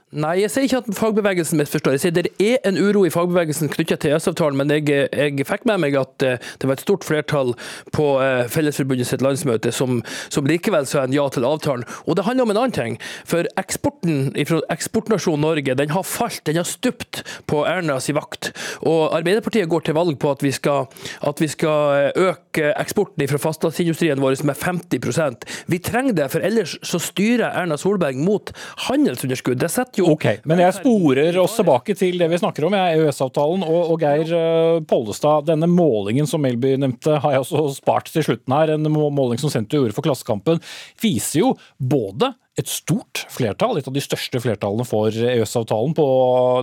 [0.10, 1.94] Nei, jeg sier ikke at fagbevegelsen misforstår.
[1.94, 5.68] Jeg sier det er en uro i fagbevegelsen knyttet til EØS-avtalen, men jeg, jeg, fikk
[5.70, 7.52] med meg at eh, det var et stort flertall
[7.94, 10.00] på eh, Fellesforbundet sitt landsmøte som,
[10.34, 11.86] som, likevel sa en ja til avtalen.
[12.10, 12.98] Og det handler om en annen ting.
[13.30, 18.50] For eksporten fra eksportnasjonen Norge den har falt, den har stupt på Ernas vakt.
[18.82, 20.90] Og Arbeiderpartiet går til valg på at vi skal,
[21.22, 26.42] at vi skal eh, øke eksporten fra fastlandsindustrien vår med 50% Vi trenger det, for
[26.42, 28.50] ellers så styrer Erna Solberg mot
[28.90, 29.62] handelsunderskudd.
[29.62, 33.64] Det setter ok, Men jeg sporer oss tilbake til det vi snakker om, EØS-avtalen.
[33.68, 38.26] Og, og, Geir uh, Pollestad, denne målingen som Melby nevnte, har jeg også spart til
[38.26, 38.76] slutten her.
[38.76, 40.62] En måling som Senter gjorde for Klassekampen,
[41.04, 46.08] viser jo både et stort flertall, et av de største flertallene for EØS-avtalen på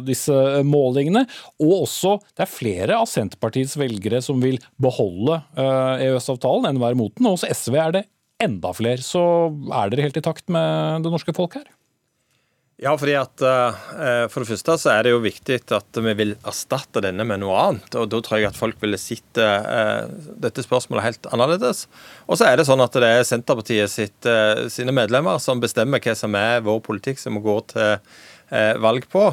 [0.06, 0.34] disse
[0.66, 1.24] målingene.
[1.62, 7.00] Og også det er flere av Senterpartiets velgere som vil beholde eh, EØS-avtalen enn være
[7.00, 7.30] mot den.
[7.30, 8.04] Og hos SV er det
[8.42, 9.00] enda flere.
[9.04, 9.22] Så
[9.72, 11.68] er dere helt i takt med det norske folk her?
[12.76, 16.34] Ja, fordi at uh, For det første så er det jo viktig at vi vil
[16.44, 17.96] erstatte denne med noe annet.
[17.96, 20.04] og Da tror jeg at folk ville sett uh,
[20.44, 21.86] dette spørsmålet helt annerledes.
[22.28, 26.04] Og så er det sånn at det er Senterpartiet sitt, uh, sine medlemmer som bestemmer
[26.04, 28.18] hva som er vår politikk som vi går til
[28.78, 29.24] valg på.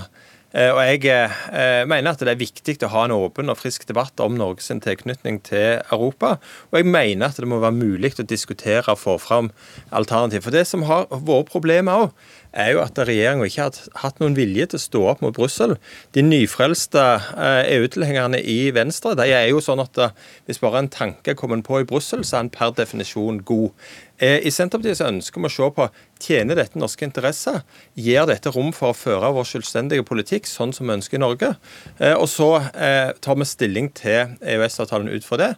[0.54, 4.36] Og Jeg mener at det er viktig å ha en åpen og frisk debatt om
[4.38, 6.36] Norges tilknytning til Europa.
[6.72, 9.52] Og jeg mener at det må være mulig å diskutere og få fram
[9.90, 10.46] alternativ.
[10.46, 12.14] For det som har vært problemet òg,
[12.54, 15.76] er jo at regjeringa ikke har hatt noen vilje til å stå opp mot Brussel.
[16.16, 17.04] De nyfrelste
[17.74, 20.16] EU-tilhengerne eh, e i Venstre de er jo sånn at eh,
[20.48, 23.74] hvis bare en tanke er kommet på i Brussel, så er den per definisjon god.
[24.18, 25.88] Eh, I Senterpartiet så ønsker vi å se på
[26.24, 27.64] tjener dette norske interesser.
[28.00, 31.50] Gir dette rom for å føre vår selvstendige politikk sånn som vi ønsker i Norge?
[32.16, 35.50] Og så tar vi stilling til EØS-avtalen ut fra det.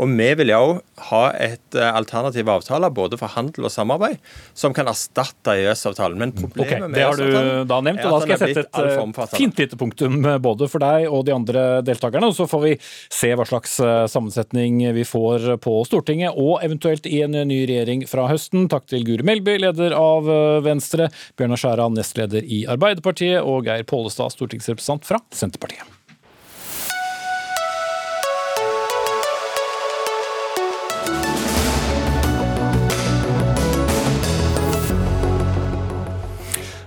[0.00, 0.78] Og vi vil jo
[1.10, 4.20] ha et eh, alternativ avtale, både for handel og samarbeid,
[4.56, 6.16] som kan erstatte EØS-avtalen.
[6.22, 9.18] Men problemet okay, med Det har du da nevnt, og da skal jeg sette et
[9.20, 12.30] eh, fint lite punktum eh, både for deg og de andre deltakerne.
[12.32, 13.76] Og så får vi se hva slags
[14.12, 18.68] sammensetning vi får på Stortinget, og eventuelt i en ny regjering fra høsten.
[18.72, 20.28] Takk til Guri Melby, leder av
[20.64, 26.01] Venstre, Bjørnar Skjæran, nestleder i Arbeiderpartiet, og Geir Pollestad, stortingsrepresentant fra Senterpartiet.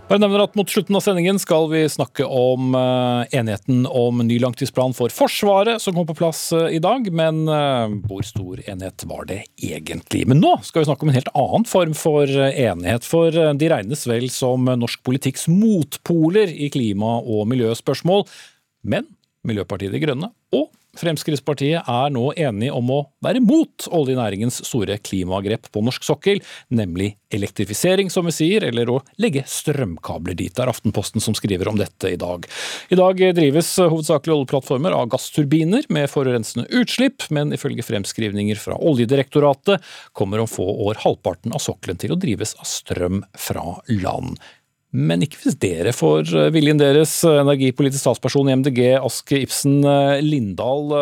[0.06, 4.38] Bare nevner at Mot slutten av sendingen skal vi snakke om uh, enigheten om ny
[4.44, 7.08] langtidsplan for Forsvaret, som kom på plass uh, i dag.
[7.10, 10.28] Men uh, hvor stor enighet var det egentlig?
[10.30, 13.08] Men nå skal vi snakke om en helt annen form for enighet.
[13.10, 18.28] For de regnes vel som norsk politikks motpoler i klima- og miljøspørsmål.
[18.86, 19.10] Men
[19.46, 25.70] Miljøpartiet De Grønne og Fremskrittspartiet er nå enige om å være mot oljenæringens store klimagrep
[25.74, 26.42] på norsk sokkel,
[26.74, 30.54] nemlig elektrifisering, som vi sier, eller å legge strømkabler dit.
[30.56, 32.48] Det er Aftenposten som skriver om dette i dag.
[32.90, 39.84] I dag drives hovedsakelig oljeplattformer av gassturbiner med forurensende utslipp, men ifølge fremskrivninger fra Oljedirektoratet
[40.16, 44.40] kommer om få år halvparten av sokkelen til å drives av strøm fra land.
[44.96, 49.82] Men ikke hvis dere får eh, viljen deres, eh, energipolitisk statsperson i MDG, Aske Ibsen
[49.84, 50.94] eh, Lindahl.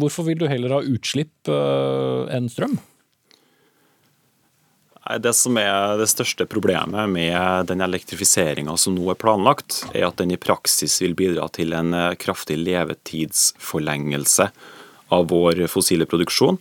[0.00, 2.78] Hvorfor vil du heller ha utslipp enn strøm?
[5.22, 10.18] Det som er det største problemet med den elektrifiseringa som nå er planlagt, er at
[10.20, 14.50] den i praksis vil bidra til en kraftig levetidsforlengelse
[15.16, 16.60] av vår fossile produksjon.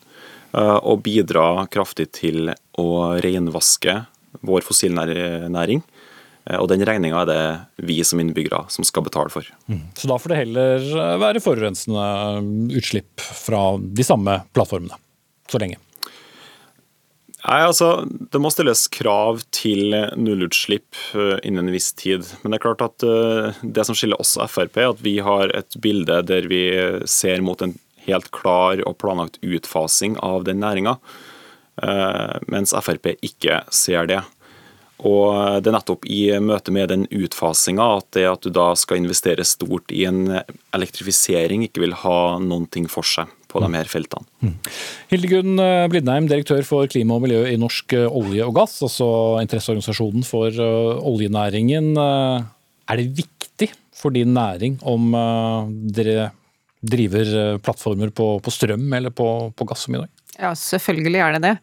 [0.56, 2.88] Og bidra kraftig til å
[3.20, 4.00] renvaske
[4.48, 5.84] vår fossilnæring
[6.56, 9.48] og den regninga er det vi som innbyggere som skal betale for.
[9.68, 9.82] Mm.
[9.98, 12.06] Så da får det heller eh, være forurensende
[12.78, 14.96] utslipp fra de samme plattformene,
[15.52, 15.82] så lenge?
[17.48, 22.24] Nei, altså, Det må stilles krav til nullutslipp eh, innen en viss tid.
[22.42, 23.08] Men det er klart at
[23.62, 26.64] det som skiller oss og Frp, er at vi har et bilde der vi
[27.12, 27.76] ser mot en
[28.08, 30.94] helt klar og planlagt utfasing av den næringa,
[32.48, 34.22] mens Frp ikke ser det.
[35.06, 38.98] Og Det er nettopp i møte med den utfasinga at det at du da skal
[38.98, 40.40] investere stort i en
[40.74, 44.28] elektrifisering, ikke vil ha noen ting for seg på de her feltene.
[44.44, 44.56] Mm.
[45.12, 49.08] Hildegunn eh, Blidheim, direktør for klima og miljø i Norsk eh, olje og gass, altså
[49.44, 51.94] interesseorganisasjonen for eh, oljenæringen.
[51.98, 55.10] Er det viktig for din næring om
[55.98, 56.30] dere
[56.86, 60.17] driver plattformer på, strøm eller på gass som i dag?
[60.38, 61.54] Ja, selvfølgelig er det det.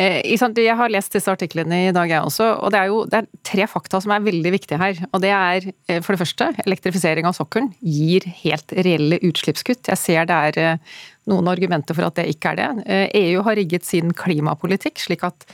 [0.00, 2.48] Eh, jeg har lest disse artiklene i dag, jeg også.
[2.60, 5.00] Og det er jo det er tre fakta som er veldig viktige her.
[5.12, 9.88] Og det er eh, for det første, elektrifisering av sokkelen gir helt reelle utslippskutt.
[9.88, 12.68] Jeg ser det er eh, noen argumenter for at det ikke er det.
[13.16, 15.48] EU har rigget sin klimapolitikk slik at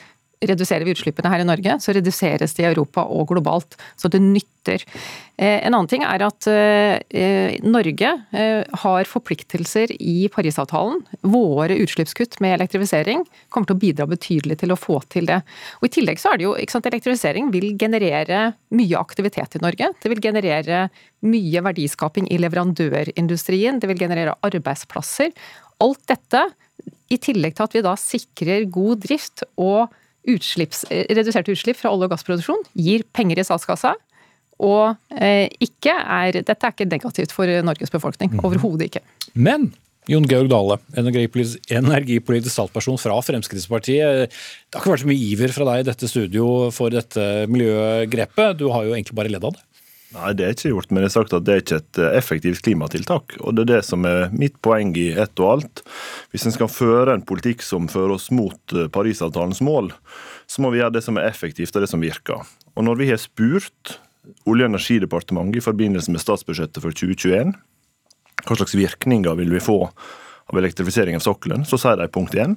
[0.51, 3.77] reduserer vi utslippene her i Norge, så reduseres de i Europa og globalt.
[4.01, 4.85] Så det nytter.
[5.37, 11.03] Eh, en annen ting er at eh, Norge eh, har forpliktelser i Parisavtalen.
[11.27, 15.41] Våre utslippskutt med elektrifisering kommer til å bidra betydelig til å få til det.
[15.81, 19.91] Og I tillegg så er det jo, sant, Elektrifisering vil generere mye aktivitet i Norge.
[20.01, 20.87] Det vil generere
[21.25, 23.81] mye verdiskaping i leverandørindustrien.
[23.81, 25.33] Det vil generere arbeidsplasser.
[25.83, 26.45] Alt dette,
[27.13, 29.93] i tillegg til at vi da sikrer god drift og
[30.31, 33.95] utslipps, reduserte utslipp fra olje- og gassproduksjon gir penger i statskassa,
[34.65, 38.37] og eh, ikke er, dette er ikke negativt for Norges befolkning.
[38.37, 38.45] Mhm.
[38.47, 39.03] Overhodet ikke.
[39.35, 39.73] Men
[40.11, 44.29] Jon Georg Dale, energipolitisk, energipolitisk statsperson fra Fremskrittspartiet.
[44.29, 48.59] Det har ikke vært så mye iver fra deg i dette studio for dette miljøgrepet.
[48.61, 49.65] Du har jo egentlig bare ledd av det.
[50.15, 52.17] Nei, det er ikke gjort, men jeg har sagt at det er ikke et eh,
[52.21, 53.35] effektivt klimatiltak.
[53.41, 55.83] Og det er det som er mitt poeng i ett og alt.
[56.31, 59.91] Hvis en skal føre en politikk som fører oss mot eh, Parisavtalens mål,
[60.47, 62.47] så må vi gjøre det som er effektivt og det som virker.
[62.75, 63.99] Og når vi har spurt
[64.49, 67.51] Olje- og energidepartementet i forbindelse med statsbudsjettet for 2021
[68.45, 72.57] hva slags virkninger vil vi få av elektrifisering av sokkelen, så sier de punkt 1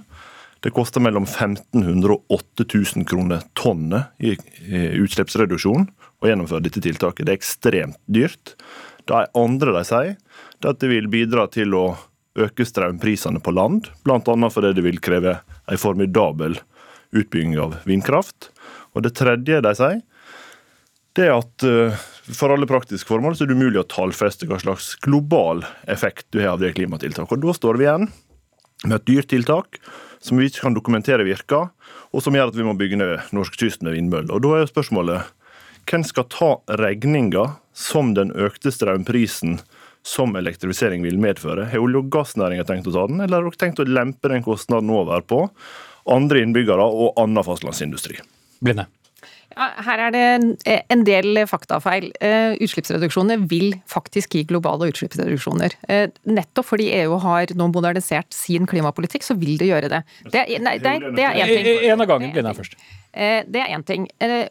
[0.66, 4.34] det koster mellom 1500 og 8000 kroner tonnet i
[5.04, 5.86] utslippsreduksjon
[6.22, 7.26] å gjennomføre dette tiltaket.
[7.26, 8.56] Det er ekstremt dyrt.
[9.08, 10.18] Det andre de sier,
[10.58, 11.86] det er at det vil bidra til å
[12.38, 14.20] øke strømprisene på land, bl.a.
[14.54, 16.60] fordi det vil kreve en formidabel
[17.16, 18.52] utbygging av vindkraft.
[18.94, 20.04] Og det tredje de sier,
[21.18, 21.66] det er at
[22.28, 26.42] for alle praktiske formål så er det umulig å tallfeste hva slags global effekt du
[26.42, 27.40] har av det klimatiltaket.
[27.40, 28.10] Og Da står vi igjen
[28.86, 29.80] med et dyrt tiltak
[30.22, 31.70] som vi ikke kan dokumentere virker,
[32.12, 34.34] og som gjør at vi må bygge ned norskekysten med vindmøller.
[34.36, 35.32] Og Da er spørsmålet
[35.88, 39.60] hvem skal ta regninga som den økte strømprisen
[40.08, 41.70] som elektrifisering vil medføre?
[41.72, 44.46] Har olje- og gassnæringa tenkt å ta den, eller har dere tenkt å lempe den
[44.46, 45.46] kostnaden over på
[46.08, 48.20] andre innbyggere og annen fastlandsindustri?
[48.64, 48.88] Blinde.
[49.56, 50.24] Ja, her er det
[50.92, 52.12] en del faktafeil.
[52.62, 55.78] Utslippsreduksjoner vil faktisk gi globale utslippsreduksjoner.
[56.28, 60.04] Nettopp fordi EU har nå modernisert sin klimapolitikk, så vil det gjøre det.
[60.28, 61.84] Det er, nei, det er, det er en ting.
[61.94, 62.80] En av gangen, begynner jeg først.
[63.18, 64.04] Det er én ting.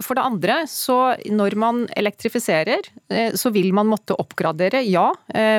[0.03, 2.89] For det andre, så når man elektrifiserer,
[3.39, 5.13] så vil man måtte oppgradere, ja,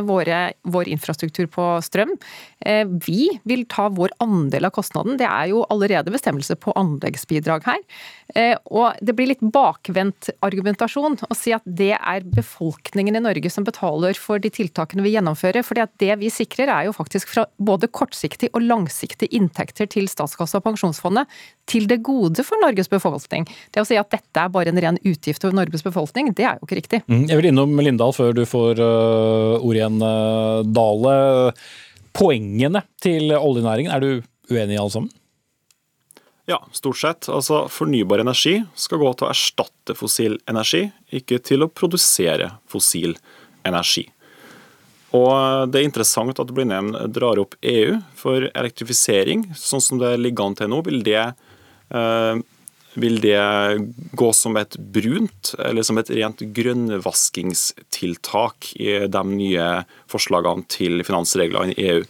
[0.04, 2.12] våre, vår infrastruktur på strøm.
[3.06, 5.16] Vi vil ta vår andel av kostnaden.
[5.22, 7.86] Det er jo allerede bestemmelse på anleggsbidrag her.
[8.68, 13.66] Og det blir litt bakvendt argumentasjon å si at det er befolkningen i Norge som
[13.68, 15.66] betaler for de tiltakene vi gjennomfører.
[15.66, 20.62] For det vi sikrer er jo faktisk fra både kortsiktig og langsiktig inntekter til statskassa
[20.62, 21.30] og pensjonsfondet
[21.70, 23.48] til det gode for Norges befolkning.
[23.74, 26.58] Det å si at dette er bare en ren utgift over Norges befolkning, det er
[26.58, 27.04] jo ikke riktig.
[27.08, 31.16] Mm, jeg vil innom Lindahl før du får uh, ordet igjen, uh, Dale.
[32.18, 34.10] Poengene til oljenæringen, er du
[34.50, 35.12] uenig i alle sammen?
[36.48, 37.28] Ja, stort sett.
[37.30, 43.18] Altså, Fornybar energi skal gå til å erstatte fossil energi, ikke til å produsere fossil
[43.68, 44.06] energi.
[45.16, 50.48] Og Det er interessant at Blindheim drar opp EU, for elektrifisering, sånn som det ligger
[50.48, 51.34] an til nå, vil det
[51.90, 52.36] Eh,
[52.94, 53.78] vil det
[54.18, 61.74] gå som et brunt, eller som et rent grønnvaskingstiltak i de nye forslagene til finansreglene
[61.76, 62.04] i EU?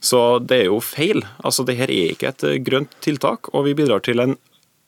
[0.00, 1.22] Så det er jo feil.
[1.44, 4.36] Altså, Dette er ikke et grønt tiltak, og vi bidrar til en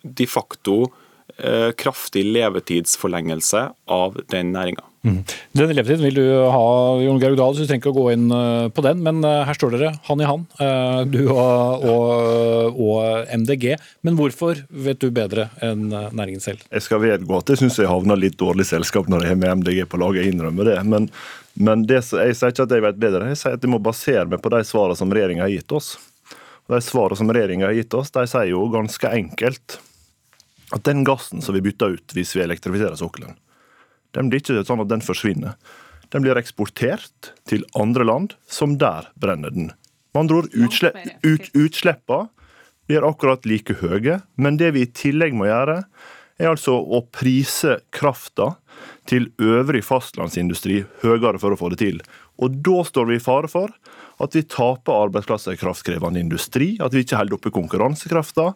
[0.03, 0.93] de facto
[1.37, 3.65] eh, kraftig levetidsforlengelse
[3.99, 4.88] av den næringa.
[5.07, 5.21] Mm.
[5.55, 6.63] Denne levetiden vil du ha,
[6.99, 9.03] Jon Georg Dahl, så du trenger ikke å gå inn eh, på den.
[9.07, 13.71] Men eh, her står dere hand i hand, eh, du og, og, og, MDG.
[14.07, 16.67] Men hvorfor vet du bedre enn næringen selv?
[16.75, 19.63] Jeg skal vedgå at jeg syns jeg havner litt dårlig selskap når jeg er med
[19.63, 20.79] MDG på laget, jeg innrømmer det.
[20.91, 21.09] Men,
[21.55, 24.27] men det, jeg sier ikke at jeg vet bedre, jeg sier at jeg må basere
[24.29, 25.95] meg på de svarene som regjeringa har gitt oss.
[26.69, 29.79] Og De svarene som regjeringa har gitt oss, de sier jo ganske enkelt
[30.75, 33.39] at den gassen som vi bytter ut hvis vi elektrifiserer sokkelen,
[34.19, 35.55] den blir ikke sånn at den forsvinner.
[36.11, 39.71] Den blir eksportert til andre land, som der brenner den.
[40.13, 42.29] Med andre ord, utslipp, ut, utslippene
[42.89, 45.83] blir akkurat like høye, men det vi i tillegg må gjøre,
[46.39, 48.55] er altså å prise krafta
[49.11, 51.99] til øvrig fastlandsindustri høyere for å få det til.
[52.39, 53.73] Og da står vi i fare for
[54.23, 58.53] at vi taper arbeidsplasser i kraftkrevende industri, at vi ikke holder oppe konkurransekrafta,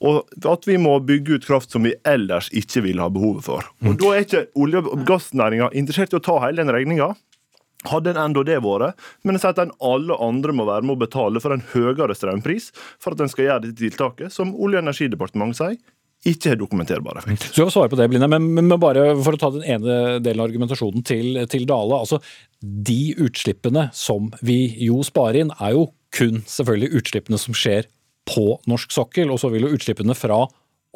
[0.00, 3.66] og at vi må bygge ut kraft som vi ellers ikke vil ha behovet for.
[3.84, 7.14] Og Da er ikke olje- og gassnæringa interessert i å ta hele den regninga.
[7.88, 10.98] Hadde en enda det vært, men jeg sier at en alle andre må være med
[10.98, 14.80] å betale for en høyere strømpris for at en skal gjøre dette tiltaket, som Olje-
[14.80, 15.78] og energidepartementet sier
[16.28, 17.46] ikke er dokumenterbar effekt.
[17.48, 20.18] Så jeg får svare på det, Bline, men, men, bare for å ta den ene
[20.20, 22.02] delen av argumentasjonen til, til Dale.
[22.02, 22.20] altså
[22.60, 27.88] De utslippene som vi jo sparer inn, er jo kun selvfølgelig utslippene som skjer
[28.28, 29.30] på norsk sokkel.
[29.32, 30.44] Og så vil jo utslippene fra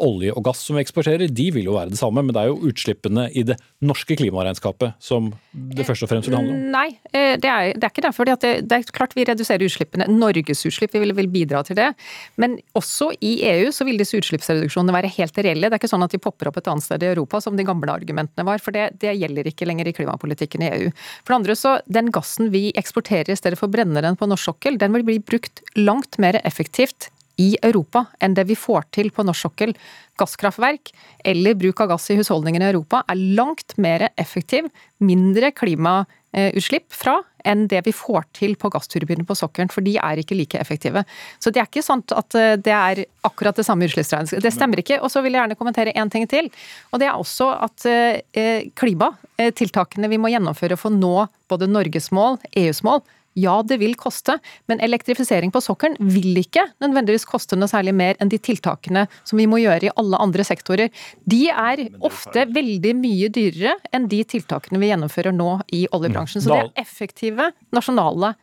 [0.03, 2.23] olje og gass som vi eksporterer, de vil jo være det samme.
[2.25, 6.37] Men det er jo utslippene i det norske klimaregnskapet som det først og fremst vil
[6.39, 6.65] handle om.
[6.75, 8.29] Nei, eh, det er, det er ikke derfor.
[8.31, 10.09] det, det, er klart vi reduserer utslippene.
[10.11, 11.93] Norges utslipp vil, vil, bidra til det.
[12.41, 15.71] Men også i EU så vil disse utslippsreduksjonene være helt reelle.
[15.71, 17.67] Det er ikke sånn at de popper opp et annet sted i Europa som de
[17.67, 18.63] gamle argumentene var.
[18.63, 20.93] For det, det gjelder ikke lenger i klimapolitikken i EU.
[21.23, 24.29] For det andre så, den gassen vi eksporterer i stedet for å brenne den på
[24.31, 28.89] norsk sokkel, den vil bli brukt langt mer effektivt i Europa enn det vi får
[28.95, 29.75] til på norsk sokkel.
[30.21, 30.93] Gasskraftverk
[31.27, 34.69] eller bruk av gass i husholdningene i Europa er langt mer effektiv,
[35.03, 40.21] mindre klimautslipp fra enn det vi får til på gassturbiner på sokkelen, for de er
[40.21, 41.03] ikke like effektive.
[41.43, 44.45] Så det er ikke sant at eh, det er akkurat det samme utslippsregnskapet.
[44.45, 45.01] Det stemmer ikke.
[45.05, 46.49] Og så vil jeg gjerne kommentere én ting til.
[46.93, 52.09] Og det er også at eh, klimatiltakene vi må gjennomføre for å nå både Norges
[52.17, 53.05] mål, EUs mål,
[53.35, 54.37] ja, det vil koste,
[54.71, 59.41] men elektrifisering på sokkelen vil ikke nødvendigvis koste noe særlig mer enn de tiltakene som
[59.41, 60.93] vi må gjøre i alle andre sektorer.
[61.27, 66.45] De er ofte veldig mye dyrere enn de tiltakene vi gjennomfører nå i oljebransjen.
[66.45, 68.35] Så det er effektive nasjonale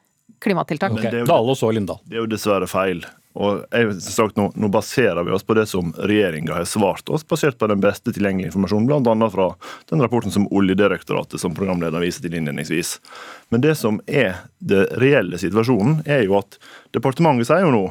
[0.41, 0.95] klimatiltak.
[0.97, 1.23] Okay.
[1.27, 2.01] Dale og så Lindahl.
[2.07, 3.03] Det er jo dessverre feil.
[3.39, 7.23] Og jeg, sagt, nå, nå, baserer vi oss på det som regjeringa har svart oss,
[7.27, 9.29] basert på den beste tilgjengelige informasjonen, bl.a.
[9.31, 9.47] fra
[9.89, 12.97] den rapporten som Oljedirektoratet som programlederen viser til innledningsvis.
[13.53, 16.59] Men det som er det reelle situasjonen, er jo at
[16.95, 17.85] departementet sier jo nå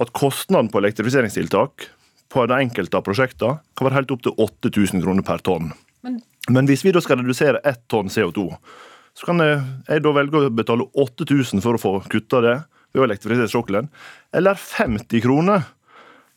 [0.00, 1.90] at kostnaden på elektrifiseringstiltak
[2.30, 5.72] på det enkelte av prosjektene kan være helt opp til 8000 kroner per tonn.
[6.06, 8.46] Men, Men hvis vi da skal redusere ett tonn CO2,
[9.18, 9.58] så kan jeg,
[9.90, 12.60] jeg da velge å betale 8000 for å få kutta det
[12.92, 13.90] ved å elektrifisere sokkelen,
[14.36, 15.68] eller 50 kroner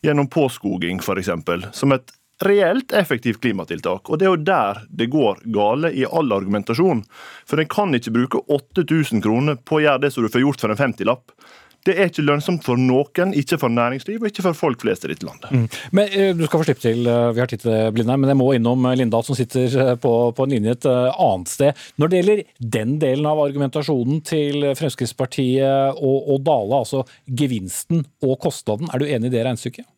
[0.04, 1.30] gjennom påskoging, f.eks.,
[1.72, 2.12] som et
[2.44, 4.10] reelt effektivt klimatiltak.
[4.10, 7.04] Og Det er jo der det går gale i all argumentasjon.
[7.46, 10.64] For en kan ikke bruke 8000 kroner på å gjøre det som du får gjort
[10.64, 11.32] for en 50-lapp.
[11.84, 15.10] Det er ikke lønnsomt for noen, ikke for næringsliv og ikke for folk flest i
[15.12, 15.50] dette landet.
[15.52, 15.66] Mm.
[15.92, 18.40] Men uh, Du skal få slippe til, uh, vi har tid til Blindheim, men jeg
[18.40, 21.84] må innom uh, Lindahl som sitter på, på, en linje et annet sted.
[22.00, 22.44] Når det gjelder
[22.78, 29.08] den delen av argumentasjonen til Fremskrittspartiet og, og Dale, altså gevinsten og kostnaden, er du
[29.08, 29.88] enig i det regnestykket?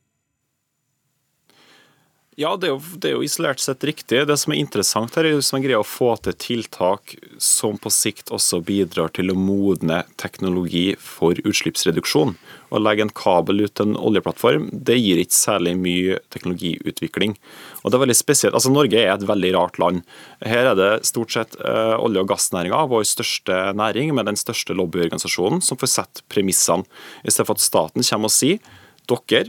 [2.37, 4.19] Ja, det er, jo, det er, jo, isolert sett riktig.
[4.29, 7.89] Det som er interessant her, er hvis man greier å få til tiltak som på
[7.89, 12.35] sikt også bidrar til å modne teknologi for utslippsreduksjon.
[12.69, 17.39] Å legge en kabel ut til en oljeplattform, det gir ikke særlig mye teknologiutvikling.
[17.81, 18.53] Og det er veldig spesielt.
[18.53, 20.05] Altså, Norge er et veldig rart land.
[20.45, 24.77] Her er det stort sett uh, olje- og gassnæringa, vår største næring, med den største
[24.77, 26.85] lobbyorganisasjonen, som får sette premissene.
[27.25, 28.75] I stedet for at staten kommer og sier
[29.09, 29.47] dere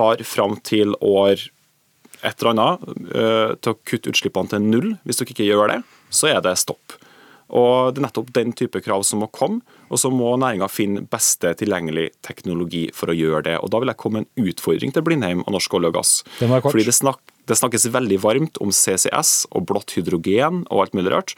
[0.00, 1.50] har fram til år
[2.22, 4.90] et eller annet uh, til å kutte utslippene til null.
[5.04, 5.78] Hvis dere ikke gjør det,
[6.12, 6.98] så er det stopp.
[7.50, 11.02] Og Det er nettopp den type krav som må komme, og så må næringa finne
[11.10, 13.56] beste tilgjengelig teknologi for å gjøre det.
[13.58, 16.12] Og Da vil jeg komme med en utfordring til Blindheim og Norsk olje og gass.
[16.38, 17.18] Fordi det, snak,
[17.50, 21.34] det snakkes veldig varmt om CCS og blått hydrogen og alt mulig rart.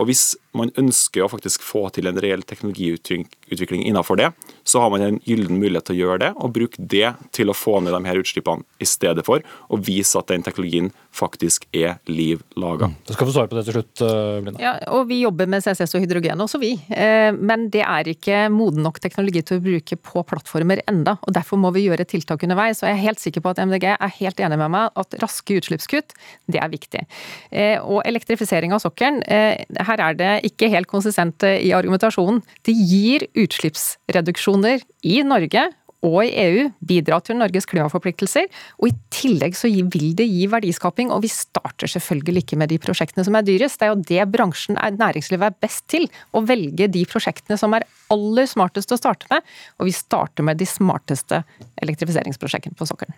[0.00, 4.30] Og Hvis man ønsker å faktisk få til en reell teknologiutvikling innenfor det,
[4.68, 7.56] så har man en gyllen mulighet til å gjøre det, og bruke det til å
[7.56, 11.98] få ned de her utslippene i stedet for å vise at den teknologien faktisk er
[12.08, 12.88] liv laga.
[12.90, 12.96] Mm.
[13.08, 14.52] Du skal få svare på det til slutt, Blinda.
[14.52, 14.62] Blinde.
[14.62, 16.72] Ja, og Vi jobber med CCS og hydrogen også, vi.
[16.90, 21.34] Eh, men det er ikke moden nok teknologi til å bruke på plattformer enda, og
[21.36, 22.82] Derfor må vi gjøre tiltak underveis.
[22.82, 25.58] og Jeg er helt sikker på at MDG er helt enig med meg at raske
[25.58, 26.12] utslippskutt,
[26.46, 27.04] det er viktig.
[27.50, 32.42] Eh, og elektrifisering av sokkelen, her er det ikke helt konsistente i argumentasjonen.
[32.66, 35.68] Det gir utslippsreduksjoner i Norge
[36.02, 38.48] og i EU, bidrar til Norges klimaforpliktelser.
[38.82, 42.80] Og i tillegg så vil det gi verdiskaping, og vi starter selvfølgelig ikke med de
[42.82, 43.78] prosjektene som er dyrest.
[43.78, 47.86] Det er jo det bransjen, næringslivet er best til, å velge de prosjektene som er
[48.12, 49.46] aller smartest å starte med.
[49.78, 51.44] Og vi starter med de smarteste
[51.86, 53.14] elektrifiseringsprosjektene på sokkelen.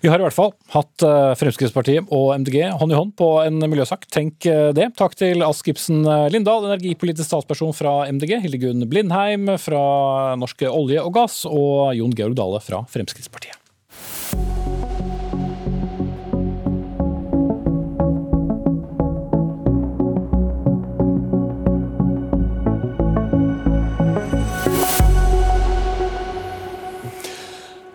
[0.00, 3.58] Vi har i hvert fall hatt eh, Fremskrittspartiet og MDG hånd i hånd på en
[3.64, 4.06] miljøsak.
[4.14, 4.90] Tenk eh, det.
[4.98, 11.02] Takk til Ask Ibsen eh, Lindahl, energipolitisk statsperson fra MDG, Hildegunn Blindheim fra Norske olje
[11.02, 13.58] og gass, og Jon Georg Dale fra Fremskrittspartiet.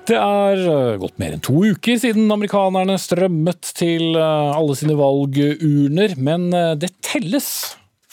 [0.03, 4.97] Det er eh, gått mer enn to uker siden amerikanerne strømmet til eh, alle sine
[4.99, 7.47] valgurner, men eh, det telles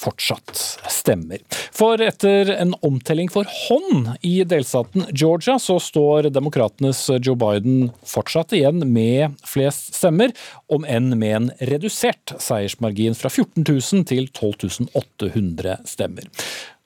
[0.00, 0.54] fortsatt
[0.88, 1.42] stemmer.
[1.74, 8.54] For etter en omtelling for hånd i delstaten Georgia, så står demokratenes Joe Biden fortsatt
[8.56, 10.32] igjen med flest stemmer,
[10.72, 16.30] om enn med en redusert seiersmargin fra 14 000 til 12 800 stemmer.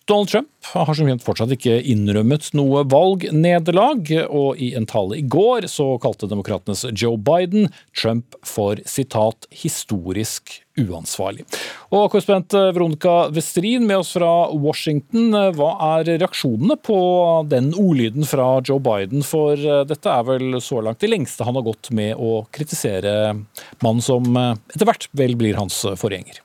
[0.06, 5.24] Donald Trump har som kjent fortsatt ikke innrømmet noe valgnederlag, og i en tale i
[5.24, 11.48] går så kalte demokratenes Joe Biden Trump for sitat 'historisk uansvarlig'.
[11.96, 17.00] Og korrespondent Veronica Westrin med oss fra Washington, hva er reaksjonene på
[17.48, 19.24] den ordlyden fra Joe Biden?
[19.24, 23.32] For dette er vel så langt det lengste han har gått med å kritisere
[23.80, 26.43] mannen som etter hvert vel blir hans forgjenger?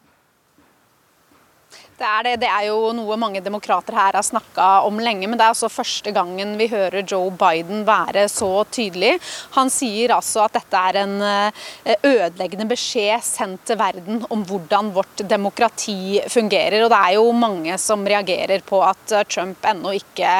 [1.99, 2.33] Det er det.
[2.45, 5.67] Det er jo noe mange demokrater her har snakka om lenge, men det er altså
[5.67, 9.17] første gangen vi hører Joe Biden være så tydelig.
[9.57, 11.65] Han sier altså at dette er en eh,
[12.07, 16.85] ødeleggende beskjed sendt til verden om hvordan vårt demokrati fungerer.
[16.85, 20.39] Og det er jo mange som reagerer på at eh, Trump ennå ikke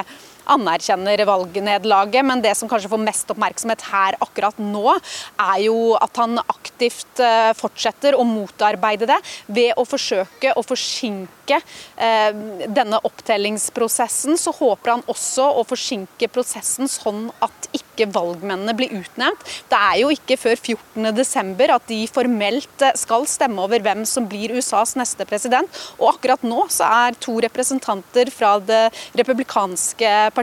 [0.49, 4.95] anerkjenner valgnederlaget, men det som kanskje får mest oppmerksomhet her akkurat nå,
[5.39, 11.59] er jo at han aktivt eh, fortsetter å motarbeide det ved å forsøke å forsinke
[11.59, 12.31] eh,
[12.67, 14.37] denne opptellingsprosessen.
[14.39, 19.43] Så håper han også å forsinke prosessen sånn at ikke valgmennene blir utnevnt.
[19.69, 24.27] Det er jo ikke før 14.12 at de formelt eh, skal stemme over hvem som
[24.29, 25.81] blir USAs neste president.
[25.99, 28.87] Og akkurat nå så er to representanter fra det
[29.19, 30.38] republikanske partiet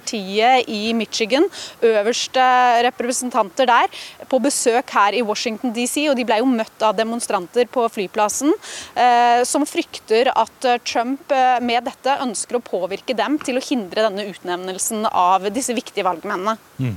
[0.67, 1.47] i Michigan,
[1.83, 2.47] øverste
[2.87, 3.89] representanter der,
[4.29, 8.53] på besøk her i Washington DC, og de ble jo møtt av demonstranter på flyplassen
[8.95, 13.65] eh, som frykter at eh, Trump eh, med dette ønsker å påvirke dem til å
[13.65, 16.57] hindre denne utnevnelsen av disse viktige valgmennene.
[16.79, 16.97] Mm.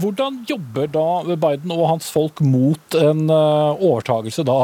[0.00, 4.58] Hvordan jobber da Biden og hans folk mot en overtagelse da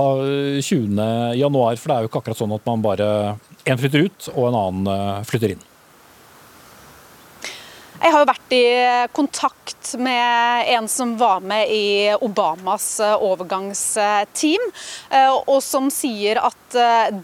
[0.65, 1.01] 20.1?
[1.03, 3.09] Eh, For det er jo ikke akkurat sånn at man bare
[3.67, 5.65] én flytter ut og en annen flytter inn.
[7.97, 8.65] Jeg har jo vært i
[9.17, 14.67] kontakt med en som var med i Obamas overgangsteam,
[15.47, 16.77] og som sier at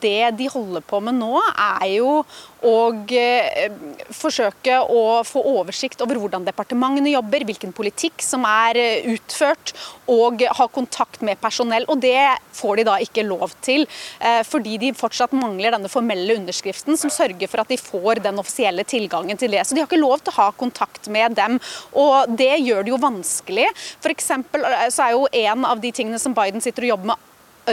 [0.02, 2.22] det de holder på med nå, er jo
[2.68, 3.72] og eh,
[4.14, 9.74] forsøke å få oversikt over hvordan departementene jobber, hvilken politikk som er eh, utført,
[10.12, 11.86] og ha kontakt med personell.
[11.90, 12.18] Og det
[12.54, 13.86] får de da ikke lov til,
[14.20, 18.38] eh, fordi de fortsatt mangler denne formelle underskriften som sørger for at de får den
[18.42, 19.66] offisielle tilgangen til det.
[19.66, 21.58] Så de har ikke lov til å ha kontakt med dem,
[21.98, 23.68] og det gjør det jo vanskelig.
[24.02, 27.28] For eksempel, så er jo en av de tingene som Biden sitter og jobber med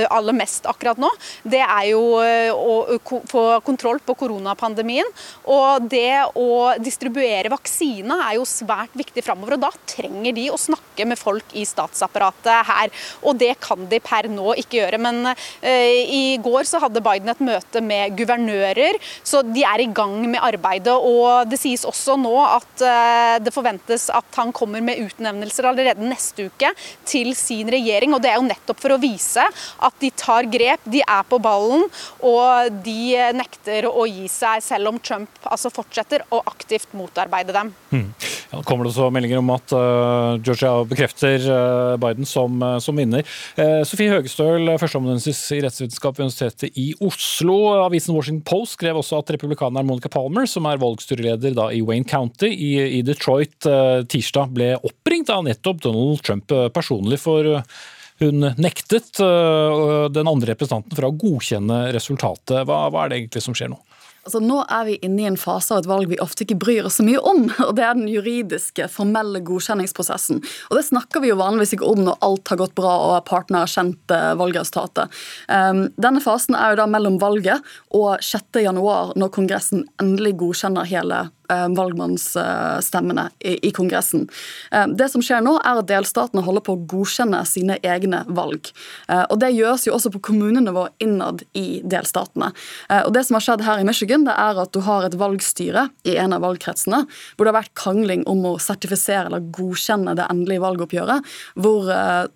[0.10, 1.10] aller mest akkurat nå,
[1.44, 5.08] det er jo å få kontroll på koronapandemien.
[5.50, 9.58] Og det å distribuere vaksine er jo svært viktig framover.
[9.58, 12.94] Og da trenger de å snakke med folk i statsapparatet her.
[13.26, 15.02] Og det kan de per nå ikke gjøre.
[15.02, 15.32] Men
[15.64, 20.44] i går så hadde Biden et møte med guvernører, så de er i gang med
[20.44, 20.94] arbeidet.
[20.94, 22.86] Og det sies også nå at
[23.44, 26.74] det forventes at han kommer med utnevnelser allerede neste uke
[27.08, 28.14] til sin regjering.
[28.16, 29.46] Og det er jo nettopp for å vise
[29.80, 31.88] at de tar grep, de er på ballen,
[32.26, 37.74] og de nekter å gi seg, selv om Trump altså fortsetter å aktivt motarbeide dem.
[37.94, 38.10] Hmm.
[38.50, 42.98] Ja, kommer det også meldinger om at uh, Georgia bekrefter uh, Biden som, uh, som
[42.98, 43.28] vinner.
[43.86, 47.58] Sofie Høgestøl, førsteamanuensis i rettsvitenskap ved Universitetet i Oslo.
[47.84, 52.50] Avisen Washington Post skrev også at republikaneren Monica Palmer, som er valgstyreleder i Wayne County
[52.50, 53.58] i, i Detroit,
[54.10, 57.62] tirsdag ble oppringt av nettopp Donald Trump personlig for
[58.24, 62.66] hun nektet øh, den andre representanten fra å godkjenne resultatet.
[62.68, 63.80] Hva, hva er det egentlig som skjer nå?
[64.28, 66.86] Altså, nå er vi inne i en fase av et valg vi ofte ikke bryr
[66.86, 67.48] oss så mye om.
[67.68, 70.44] og Det er den juridiske, formelle godkjenningsprosessen.
[70.70, 73.64] Og Det snakker vi jo vanligvis ikke om når alt har gått bra og partene
[73.64, 75.18] har kjent eh, valgresultatet.
[75.48, 77.66] Um, denne fasen er jo da mellom valget
[77.96, 78.78] og 6.1,
[79.18, 84.28] når Kongressen endelig godkjenner hele valgmannsstemmene i Kongressen.
[84.72, 88.72] Eh, det som skjer nå, er at delstatene holder på å godkjenne sine egne valg.
[89.08, 92.52] Eh, og Det gjøres jo også på kommunenivå innad i delstatene.
[93.06, 95.90] Og Det som har skjedd her i Michigan, det er at du har et valgstyre
[96.06, 100.28] i en av valgkretsene hvor det har vært krangling om å sertifisere eller godkjenne det
[100.30, 101.26] endelige valgoppgjøret,
[101.56, 101.90] hvor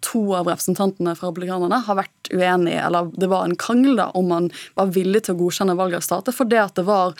[0.05, 4.30] to av representantene fra republikanerne har vært uenige, eller det var en krangel da, om
[4.32, 7.18] man var villig til å godkjenne valgresultatet fordi at det var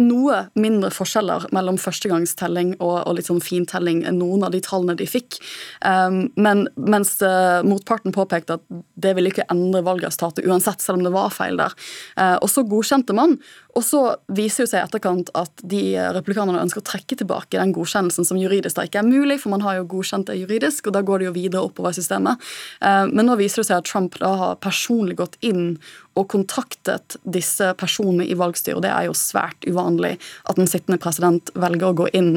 [0.00, 4.96] noe mindre forskjeller mellom førstegangstelling og, og litt sånn fintelling enn noen av de tallene
[4.98, 5.38] de fikk.
[5.86, 8.64] Um, men mens uh, motparten påpekte at
[9.00, 11.76] det ville ikke endre valgresultatet uansett, selv om det var feil der.
[12.18, 13.38] Uh, og så godkjente man,
[13.74, 14.00] og så
[14.34, 15.82] viser det seg etterkant at de
[16.14, 19.64] replikanerne ønsker å trekke tilbake den godkjennelsen som juridisk da ikke er mulig, for man
[19.66, 22.42] har jo godkjent det juridisk, og da går det jo videre oppover i systemet.
[22.78, 25.74] Uh, men nå viser det seg at Trump da har personlig gått inn
[26.14, 28.84] og kontaktet disse personene i valgstyret.
[28.84, 30.14] Det er jo svært uvanlig
[30.50, 32.36] at en sittende president velger å gå inn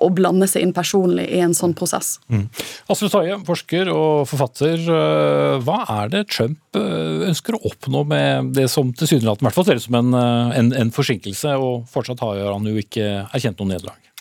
[0.00, 2.16] og blande seg inn personlig i en sånn prosess.
[2.32, 2.46] Mm.
[2.92, 4.80] Astrid Taie, forsker og forfatter.
[4.80, 9.86] Eh, hva er det Trump eh, ønsker å oppnå med det som tilsynelatende ser ut
[9.86, 14.11] som en, eh, en, en forsinkelse, og fortsatt har han jo ikke erkjent noe nederlag?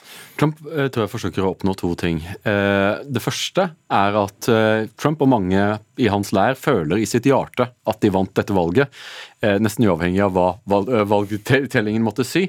[0.41, 2.21] Trump eh, tror jeg forsøker å oppnå to ting.
[2.25, 5.65] Eh, det første er at eh, Trump og mange
[6.01, 8.89] i hans lær føler i sitt hjerte at de vant dette valget.
[9.41, 12.43] Nesten uavhengig av hva valgtellingen måtte si.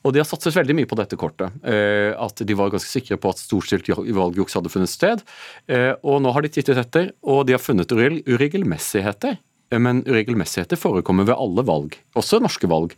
[0.00, 1.52] Og de har satset veldig mye på dette kortet.
[1.60, 5.20] At de var ganske sikre på at storstilt valgjuks hadde funnet sted.
[6.00, 9.36] Og nå har de tittet etter, og de har funnet uregelmessigheter
[9.78, 12.96] men uregelmessigheter forekommer ved alle valg, også norske valg.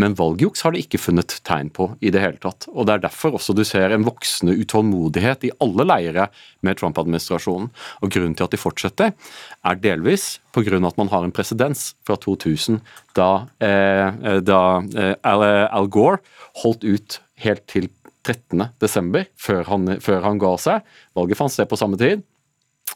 [0.00, 2.64] Men valgjuks har det ikke funnet tegn på i det hele tatt.
[2.72, 6.28] Og Det er derfor også du ser en voksende utålmodighet i alle leire
[6.64, 7.68] med Trump-administrasjonen.
[8.00, 10.86] Og Grunnen til at de fortsetter, er delvis pga.
[10.86, 12.80] at man har en presedens fra 2000,
[13.14, 16.18] da, eh, da eh, Al, Al, Gore
[16.62, 17.90] holdt ut helt til
[18.24, 20.80] 13.12., før, han, før han ga seg.
[21.14, 22.22] Valget fant sted på samme tid.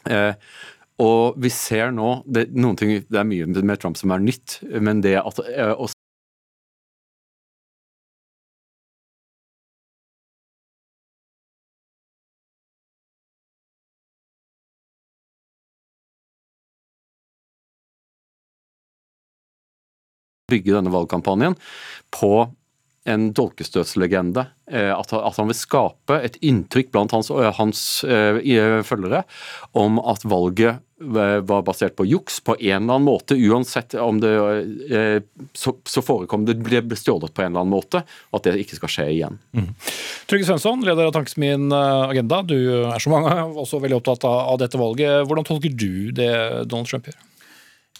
[0.09, 0.33] Eh,
[0.97, 2.47] og vi ser nå det,
[2.79, 5.37] ting, det, er mye med Trump som er nytt, men det at
[20.47, 21.57] bygge denne valgkampanjen
[22.15, 22.47] på
[23.07, 24.45] en dolkestøtslegende.
[24.71, 29.23] Eh, at, han vil skape et inntrykk blant hans, eh, hans uh, følgere
[29.79, 34.31] om at valget var basert på juks på en eller annen måte, uansett om det
[35.53, 38.79] så, så, forekom det ble stjålet på en eller annen måte, og at det ikke
[38.79, 39.37] skal skje igjen.
[39.53, 39.67] Mm.
[40.25, 42.41] Trygve Svensson, leder av Tankesmien Agenda.
[42.49, 42.57] Du
[42.89, 45.21] er som mange også veldig opptatt av, av dette valget.
[45.29, 46.33] Hvordan tolker du det
[46.65, 47.21] Donald Trump gjør?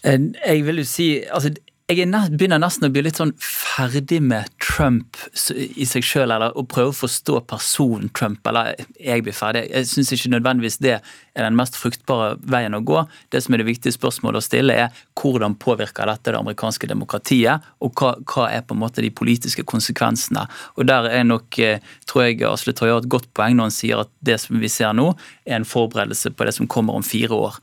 [0.02, 1.54] Jeg vil jo si, altså
[1.88, 2.04] jeg
[2.36, 5.16] begynner nesten å bli litt sånn ferdig med Trump
[5.56, 8.44] i seg sjøl, eller å prøve å forstå personen Trump.
[8.50, 9.62] Eller jeg blir ferdig.
[9.72, 13.06] Jeg syns ikke nødvendigvis det er den mest fruktbare veien å gå.
[13.32, 17.64] Det som er det viktige spørsmålet å stille, er hvordan påvirker dette det amerikanske demokratiet,
[17.80, 20.44] og hva, hva er på en måte de politiske konsekvensene.
[20.76, 23.78] Og Der er nok, eh, tror jeg Asle Toje har et godt poeng når han
[23.78, 25.14] sier at det som vi ser nå,
[25.48, 27.56] er en forberedelse på det som kommer om fire år.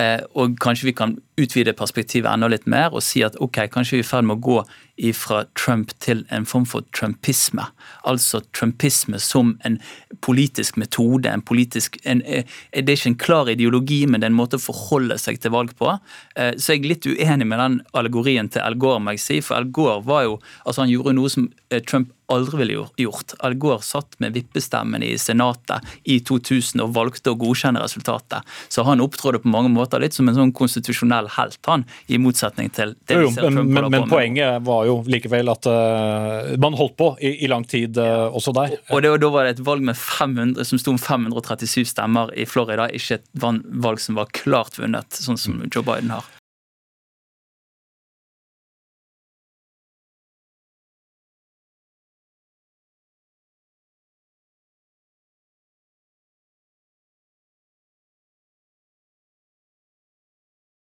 [0.00, 3.98] Eh, og kanskje vi kan utvide perspektivet enda litt mer og si at ok, kanskje
[3.98, 4.62] vi er i ferd med å gå
[5.16, 7.64] fra Trump til en form for trumpisme.
[8.08, 9.78] Altså trumpisme som en
[10.20, 11.30] politisk metode.
[11.30, 14.60] En politisk, en, eh, det er ikke en klar ideologi, men det er en måte
[14.60, 15.98] å forholde seg til valg på.
[16.36, 19.40] Eh, så jeg er litt uenig med den allegorien til Al Gore, må jeg si.
[19.40, 21.48] For Al Gore var jo, altså han gjorde noe som
[21.86, 23.34] Trump aldri ville gjort.
[23.40, 28.46] Al Gore satt med vippestemmen i Senatet i 2000 og valgte å godkjenne resultatet.
[28.72, 32.72] Så han opptrådte på mange måter litt som en sånn konstitusjonell helt, han, i motsetning
[32.74, 36.96] til det vi ser Trump men, men, poenget var jo likevel at uh, man holdt
[37.00, 38.76] på i, i lang tid uh, også der.
[38.90, 42.32] Og, det, og, Da var det et valg med 500, som sto om 537 stemmer
[42.34, 46.26] i Florida, ikke et valg som var klart vunnet, sånn som Joe Biden har.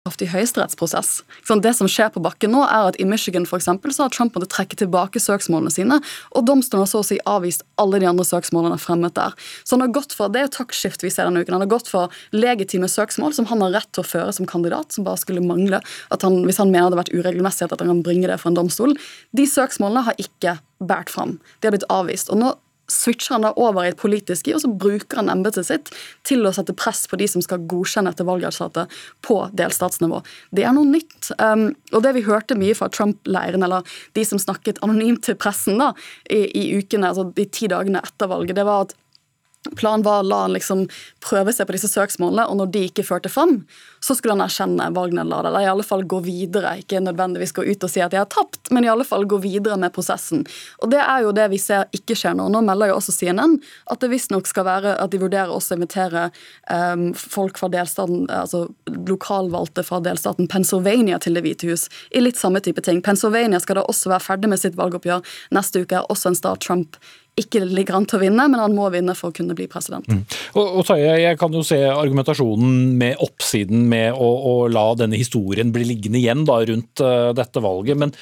[0.03, 1.21] I høyesterettsprosess.
[1.63, 4.33] Det som skjer på bakken nå, er at i Michigan for eksempel, så har Trump
[4.35, 6.01] måttet trekke tilbake søksmålene sine,
[6.35, 9.31] og domstolen har så å si avvist alle de andre søksmålene fremmet der.
[9.63, 11.55] Så han har gått for, Det er jo taktskift vi ser denne uken.
[11.55, 14.91] Han har gått for legitime søksmål som han har rett til å føre som kandidat,
[14.91, 15.79] som bare skulle mangle
[16.11, 18.51] at han, hvis han mener det har vært uregelmessighet, at han kan bringe det for
[18.51, 18.97] en domstol.
[19.31, 21.39] De søksmålene har ikke båret fram.
[21.61, 22.27] De har blitt avvist.
[22.27, 22.51] Og nå
[22.91, 25.91] switcher han da over i et politisk i, og så bruker han embetet sitt
[26.27, 28.91] til å sette press på de som skal godkjenne etter valgresultatet
[29.25, 30.21] på delstatsnivå.
[30.51, 31.31] Det er noe nytt.
[31.39, 35.79] Um, og det vi hørte mye fra Trump-leiren, eller de som snakket anonymt til pressen
[35.81, 35.93] da,
[36.27, 38.97] i, i ukene, altså de ti dagene etter valget, det var at
[39.71, 40.85] Planen var å la han liksom
[41.23, 43.61] prøve seg på disse søksmålene, og når de ikke førte fram,
[44.03, 46.75] så skulle han erkjenne Wagner-la Eller i alle fall gå videre.
[46.81, 49.39] Ikke nødvendigvis gå ut og si at de har tapt, men i alle fall gå
[49.43, 50.43] videre med prosessen.
[50.83, 52.49] Og Det er jo det vi ser ikke skjer nå.
[52.51, 53.55] Nå melder jo også CNN
[53.91, 56.25] at det visstnok skal være at de vurderer også å invitere
[56.67, 58.65] um, folk fra delstaten, altså
[59.07, 63.01] lokalvalgte fra delstaten Pennsylvania til Det hvite hus, i litt samme type ting.
[63.01, 65.23] Pennsylvania skal da også være ferdig med sitt valgoppgjør
[65.55, 66.99] neste uke, også en stat Trump
[67.39, 70.05] ikke ligger an til å vinne, men han må vinne for å kunne bli president.
[70.05, 70.21] Mm.
[70.59, 75.73] Og, og Jeg kan jo se argumentasjonen med oppsiden med å, å la denne historien
[75.73, 77.97] bli liggende igjen da, rundt uh, dette valget.
[77.97, 78.13] men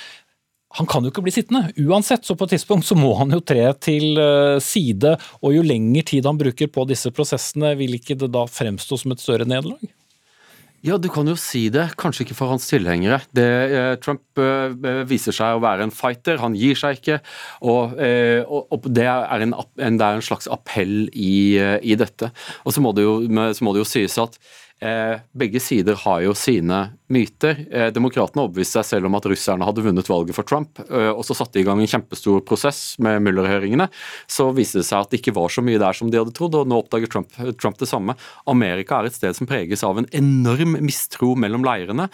[0.79, 1.73] han kan jo ikke bli sittende.
[1.83, 5.17] Uansett, så på et tidspunkt så må han jo tre til uh, side.
[5.43, 9.11] Og jo lengre tid han bruker på disse prosessene, vil ikke det da fremstå som
[9.11, 9.83] et større nederlag?
[10.81, 11.91] Ja, du kan jo si det.
[12.01, 13.19] Kanskje ikke for hans tilhengere.
[13.37, 17.19] Det, eh, Trump eh, eh, viser seg å være en fighter, han gir seg ikke.
[17.61, 21.77] Og, eh, og, og det, er en, en, det, er en, slags appell i, eh,
[21.85, 22.31] i dette.
[22.65, 24.39] Og så må, jo, så må det jo sies at
[25.37, 26.77] begge sider har jo sine
[27.11, 27.59] myter.
[27.71, 31.23] Eh, Demokratene overbeviste seg selv om at russerne hadde vunnet valget for Trump, eh, og
[31.27, 33.89] så satte de i gang en kjempestor prosess med Mueller-høringene.
[34.31, 36.57] Så viste det seg at det ikke var så mye der som de hadde trodd,
[36.57, 38.17] og nå oppdager Trump, Trump det samme.
[38.49, 42.09] Amerika er et sted som preges av en enorm mistro mellom leirene.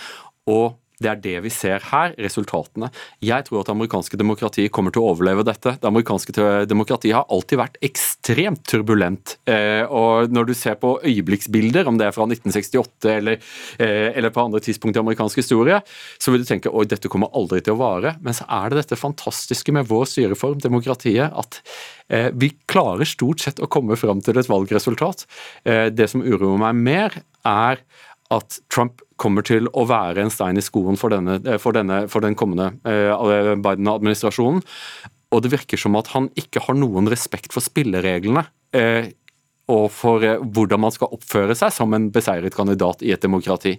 [0.48, 2.90] og Det er det vi ser her, resultatene.
[3.22, 5.76] Jeg tror at det amerikanske demokratiet kommer til å overleve dette.
[5.78, 6.34] Det amerikanske
[6.66, 9.36] demokratiet har alltid vært ekstremt turbulent.
[9.46, 13.38] Eh, og når du ser på øyeblikksbilder, om det er fra 1968 eller,
[13.78, 15.78] eh, eller på andre tidspunkt i amerikansk historie,
[16.18, 18.16] så vil du tenke oi, dette kommer aldri til å vare.
[18.26, 21.62] Men så er det dette fantastiske med vår styreform, demokratiet, at
[22.10, 25.28] eh, vi klarer stort sett å komme fram til et valgresultat.
[25.68, 27.82] Det som uroer meg mer, er
[28.34, 32.06] at Trump kommer til å være en stein i skoen for, denne, eh, for, denne,
[32.12, 34.64] for den kommende eh, Biden-administrasjonen.
[35.36, 38.46] Og det virker som at han ikke har noen respekt for spillereglene.
[38.78, 39.10] Eh,
[39.68, 43.74] og for hvordan man skal oppføre seg som en beseiret kandidat i et demokrati.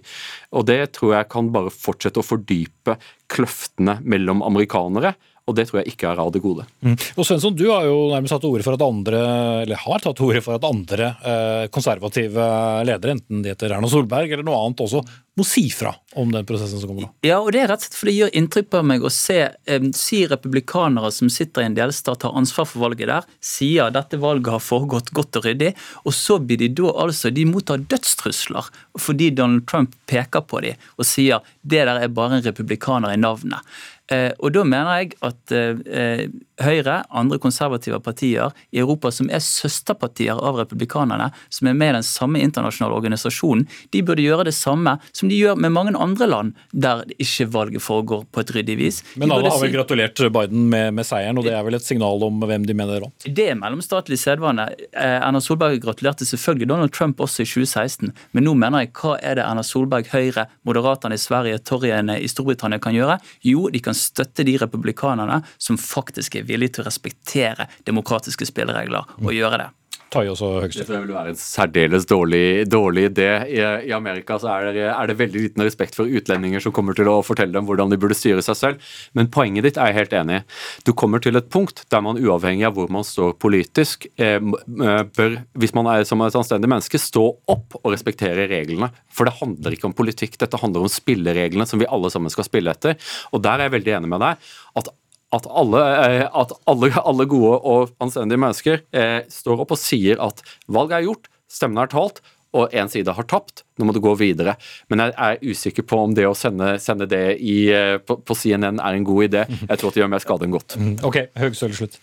[0.53, 2.99] Og Det tror jeg kan bare fortsette å fordype
[3.33, 5.15] kløftene mellom amerikanere,
[5.49, 6.65] og det tror jeg ikke er av det gode.
[6.85, 6.95] Mm.
[7.17, 9.21] Og Svensson, du har jo nærmest tatt ordet for at andre,
[9.63, 12.51] eller har tatt ordet for at andre eh, konservative
[12.85, 15.03] ledere, enten de heter Erna Solberg eller noe annet, også
[15.39, 17.09] må si fra om den prosessen som kommer nå.
[17.25, 19.37] Ja, og det er rett og slett fordi det gjør inntrykk på meg å se
[19.47, 24.19] eh, si republikanere som sitter i en delstat, tar ansvar for valget der, sier dette
[24.21, 25.71] valget har foregått godt og ryddig,
[26.03, 28.67] og så blir de da altså De mottar dødstrusler
[28.99, 33.19] fordi Donald Trump peker på dem og sier det der er bare en republikaner i
[33.19, 33.63] navnet.
[34.09, 36.27] Eh, og da mener jeg at eh,
[36.59, 41.97] Høyre, andre konservative partier i Europa som er søsterpartier av republikanerne, som er med i
[41.99, 46.27] den samme internasjonale organisasjonen, de burde gjøre det samme som de gjør med mange andre
[46.27, 48.99] land der ikke valget foregår på et ryddig vis.
[49.15, 52.27] Men alle har vel gratulert Biden med, med, seieren, og det er vel et signal
[52.27, 53.29] om hvem de mener vant?
[53.39, 54.67] Det er mellomstatlig sedvane.
[54.91, 59.15] Eh, Erna Solberg gratulerte selvfølgelig Donald Trump også i 2016, men nå mener jeg hva
[59.23, 63.19] er det Erna Solberg, Høyre, Moderaterne i Sverige, Torjene i Storbritannia kan gjøre?
[63.47, 69.19] Jo, de kan støtte de republikanerne som faktisk er villige til å respektere demokratiske spilleregler
[69.19, 69.69] og gjøre det.
[70.09, 70.81] Tai også høgst.
[70.87, 73.27] Det vil være en særdeles dårlig, dårlig idé.
[73.45, 76.97] I, I, Amerika så er det, er det, veldig liten respekt for utlendinger som kommer
[76.97, 78.87] til å fortelle dem hvordan de burde styre seg selv.
[79.17, 80.45] Men poenget ditt er jeg helt enig i.
[80.87, 85.03] Du kommer til et punkt der man uavhengig av hvor man står politisk, eh, eh,
[85.17, 88.89] bør, hvis man er som et anstendig menneske, stå opp og respektere reglene.
[89.13, 92.49] For det handler ikke om politikk, dette handler om spillereglene som vi alle sammen skal
[92.49, 92.97] spille etter.
[93.29, 94.49] Og der er jeg veldig enig med deg.
[94.79, 94.89] at
[95.35, 100.21] at alle, eh, at alle, alle gode og anstendige mennesker eh, står opp og sier
[100.23, 102.21] at valget er gjort, stemmene er talt,
[102.57, 104.55] og én side har tapt, nå må du gå videre.
[104.89, 108.37] Men jeg er usikker på om det å sende, sende det i, eh, på, på,
[108.37, 109.43] CNN er en god idé.
[109.67, 110.79] Jeg tror at det gjør mer skade enn godt.
[110.79, 110.95] Mhm.
[111.05, 111.99] Ok, Høgsøl slutt.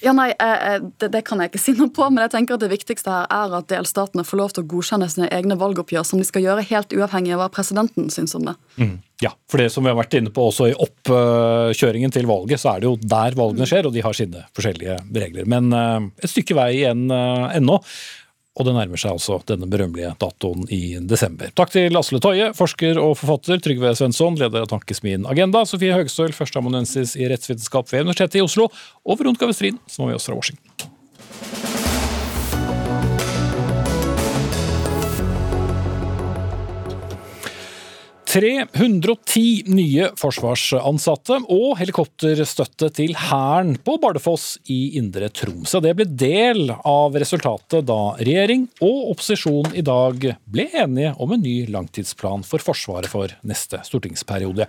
[0.00, 0.30] Ja, nei,
[1.00, 3.28] det, det, kan jeg ikke si noe på, men jeg tenker at det viktigste her
[3.28, 6.64] er at delstatene får lov til å godkjenne sine egne valgoppgjør, som de skal gjøre
[6.70, 8.56] helt uavhengig av hva presidenten syns om det.
[8.80, 8.96] Mm.
[9.20, 12.72] Ja, for det som vi har vært inne på også i oppkjøringen til valget, så
[12.72, 15.48] er det jo der valgene skjer, og de har sine forskjellige regler.
[15.50, 17.76] Men eh, et stykke vei igjen eh, ennå.
[18.58, 21.52] Og det nærmer seg altså denne berømmelige datoen i desember.
[21.54, 26.34] Takk til Asle Toje, forsker og forfatter, Trygve Svensson, leder av Tankesmien Agenda, Sofie Høgstøl,
[26.34, 28.70] førsteamanuensis i rettsvitenskap ved Universitetet i Oslo,
[29.06, 31.69] og Veronica Westrin, som var med oss fra Washington.
[38.30, 45.80] 310 nye forsvarsansatte og helikopterstøtte til Hæren på Bardufoss i Indre Tromsø.
[45.82, 51.42] Det ble del av resultatet da regjering og opposisjon i dag ble enige om en
[51.42, 54.68] ny langtidsplan for Forsvaret for neste stortingsperiode.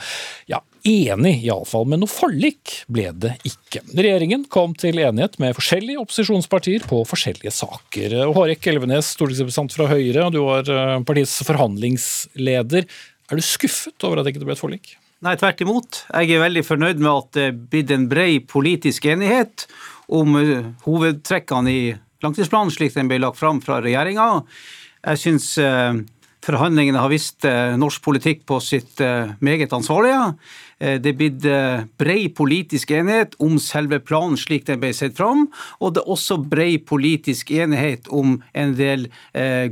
[0.50, 3.84] Ja, enig iallfall, men noe forlik ble det ikke.
[3.94, 8.18] Regjeringen kom til enighet med forskjellige opposisjonspartier på forskjellige saker.
[8.34, 12.90] Hårek Elvenes, stortingsrepresentant fra Høyre, og du var eh, partiets forhandlingsleder.
[13.32, 14.96] Er du skuffet over at det ikke ble et forlik?
[15.24, 16.02] Nei, tvert imot.
[16.10, 19.68] Jeg er veldig fornøyd med at det er blitt en bred politisk enighet
[20.12, 21.84] om eh, hovedtrekkene i
[22.26, 24.42] langtidsplanen slik den ble lagt fram fra regjeringa.
[25.06, 26.02] Jeg syns eh,
[26.44, 29.00] forhandlingene har vist eh, norsk politikk på sitt
[29.40, 30.34] meget ansvarlige.
[30.82, 31.44] Det er blitt
[32.02, 35.44] bred politisk enighet om selve planen slik den ble sett fram,
[35.78, 39.06] og det er også bred politisk enighet om en del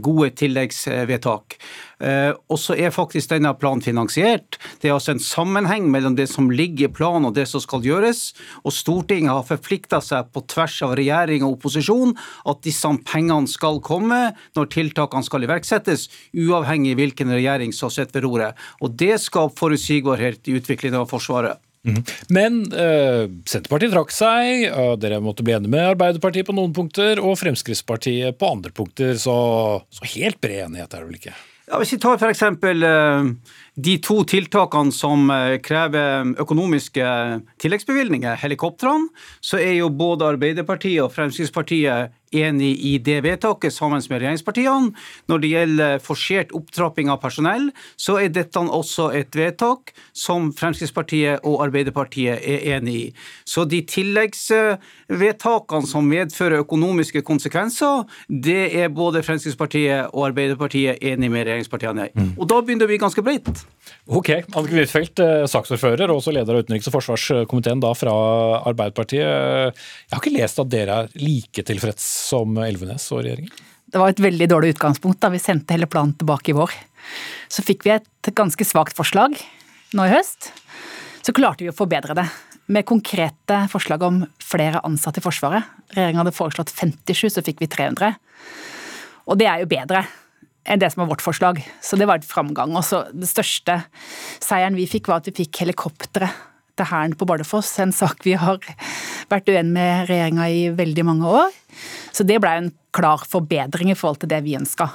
[0.05, 1.57] gode tilleggsvedtak.
[1.99, 4.57] Eh, og så er faktisk denne planen finansiert.
[4.79, 7.83] Det er altså en sammenheng mellom det som ligger i planen og det som skal
[7.85, 8.31] gjøres.
[8.63, 12.15] Og Stortinget har forplikta seg på tvers av regjering og opposisjon
[12.49, 14.21] at disse pengene skal komme
[14.57, 18.69] når tiltakene skal iverksettes, uavhengig av hvilken regjering som sitter ved roret.
[18.83, 21.59] Og det skaper forutsigbarhet i utviklingen av Forsvaret.
[21.87, 22.01] Mhm.
[22.35, 27.21] Men eh, Senterpartiet trakk seg, og dere måtte bli enige med Arbeiderpartiet på noen punkter,
[27.23, 29.37] og Fremskrittspartiet på andre punkter, så,
[29.87, 31.37] så helt bred enighet er det vel ikke?
[31.69, 32.41] Ja, hvis vi tar f.eks.
[32.49, 33.29] Uh,
[33.79, 37.05] de to tiltakene som eh, krever økonomiske
[37.61, 39.07] tilleggsbevilgninger, helikoptrene,
[39.39, 44.93] så er jo både Arbeiderpartiet og Fremskrittspartiet enig i det vedtaket sammen med regjeringspartiene.
[45.29, 47.69] Når det gjelder forsert opptrapping av personell,
[47.99, 53.13] så er dette også et vedtak som Fremskrittspartiet og Arbeiderpartiet er enig i.
[53.47, 61.47] Så de tilleggsvedtakene som medfører økonomiske konsekvenser, det er både Fremskrittspartiet og Arbeiderpartiet enig med
[61.47, 62.11] regjeringspartiene i.
[62.15, 62.31] Mm.
[62.37, 63.65] Og da begynner det å bli ganske bredt.
[64.09, 68.13] Ok, Anniken Huitfeldt, eh, saksordfører og også leder av utenriks- og forsvarskomiteen da fra
[68.69, 69.23] Arbeiderpartiet.
[69.23, 73.65] Jeg har ikke lest at dere er like tilfreds som Elvenes og regjeringen?
[73.89, 76.75] Det var et veldig dårlig utgangspunkt da vi sendte hele planen tilbake i vår.
[77.49, 79.37] Så fikk vi et ganske svakt forslag
[79.97, 80.51] nå i høst.
[81.25, 82.27] Så klarte vi å forbedre det
[82.69, 85.65] med konkrete forslag om flere ansatte i Forsvaret.
[85.95, 88.13] Regjeringen hadde foreslått 57, så fikk vi 300.
[89.29, 90.03] Og det er jo bedre
[90.69, 91.63] enn det som var vårt forslag.
[91.81, 92.75] Så det var et framgang.
[92.77, 93.79] Og så det største
[94.37, 96.29] seieren vi fikk, var at vi fikk helikoptre
[96.77, 97.71] til Hæren på Bardufoss.
[97.81, 98.61] En sak vi har
[99.31, 101.58] vært uenig med regjeringa i veldig mange år.
[102.15, 104.89] Så det blei en klar forbedring i forhold til det vi ønska.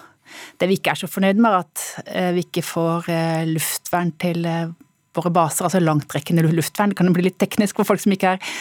[0.59, 4.11] Det vi ikke er så fornøyd med, er at eh, vi ikke får eh, luftvern
[4.21, 4.73] til eh,
[5.15, 6.91] våre baser, altså langtrekkende luftvern.
[6.91, 8.55] Det kan bli litt teknisk for folk som ikke er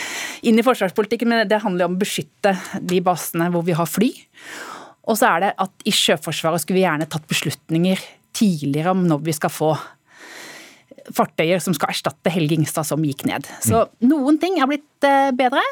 [0.46, 4.12] inne i forsvarspolitikken, men det handler om å beskytte de basene hvor vi har fly.
[5.10, 8.00] Og så er det at i Sjøforsvaret skulle vi gjerne tatt beslutninger
[8.34, 9.74] tidligere om når vi skal få
[11.14, 13.48] fartøyer som skal erstatte Helge Ingstad som gikk ned.
[13.64, 15.64] Så noen ting har blitt eh, bedre.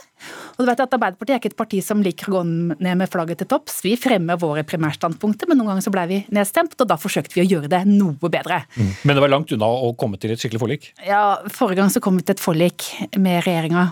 [0.57, 3.11] Og du vet at Arbeiderpartiet er ikke et parti som liker å gå ned med
[3.11, 3.79] flagget til topps.
[3.85, 7.45] Vi fremmer våre primærstandpunkter, men noen ganger så ble vi nedstemt, og da forsøkte vi
[7.45, 8.63] å gjøre det noe bedre.
[8.75, 8.91] Mm.
[9.05, 10.91] Men det var langt unna å komme til et skikkelig forlik?
[11.07, 13.91] Ja, forrige gang så kom vi til et forlik med regjeringa.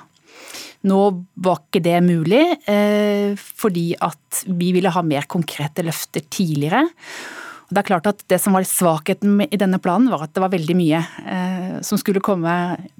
[0.87, 0.99] Nå
[1.43, 6.85] var ikke det mulig, eh, fordi at vi ville ha mer konkrete løfter tidligere.
[7.69, 10.51] Det er klart at det som var Svakheten i denne planen var at det var
[10.53, 12.53] veldig mye eh, som skulle komme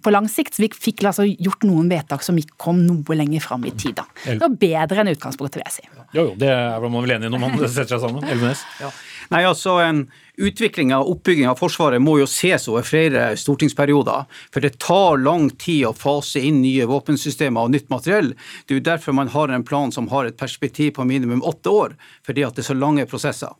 [0.05, 0.55] på lang sikt.
[0.55, 3.97] Så vi fikk altså gjort noen vedtak som ikke kom noe lenger fram i tid.
[3.97, 4.05] Da.
[4.27, 5.87] Det var bedre enn utgangspunktet, vil jeg si.
[6.13, 8.29] Jo, jo, det er man vel enig i når man setter seg sammen.
[8.29, 8.65] Elvenes?
[8.81, 8.93] Ja.
[9.33, 10.05] Nei, altså en
[10.39, 14.29] Utvikling og oppbygginga av Forsvaret må jo ses over flere stortingsperioder.
[14.53, 18.31] For det tar lang tid å fase inn nye våpensystemer og nytt materiell.
[18.65, 21.73] Det er jo derfor man har en plan som har et perspektiv på minimum åtte
[21.73, 23.51] år, fordi at det er så lange prosesser.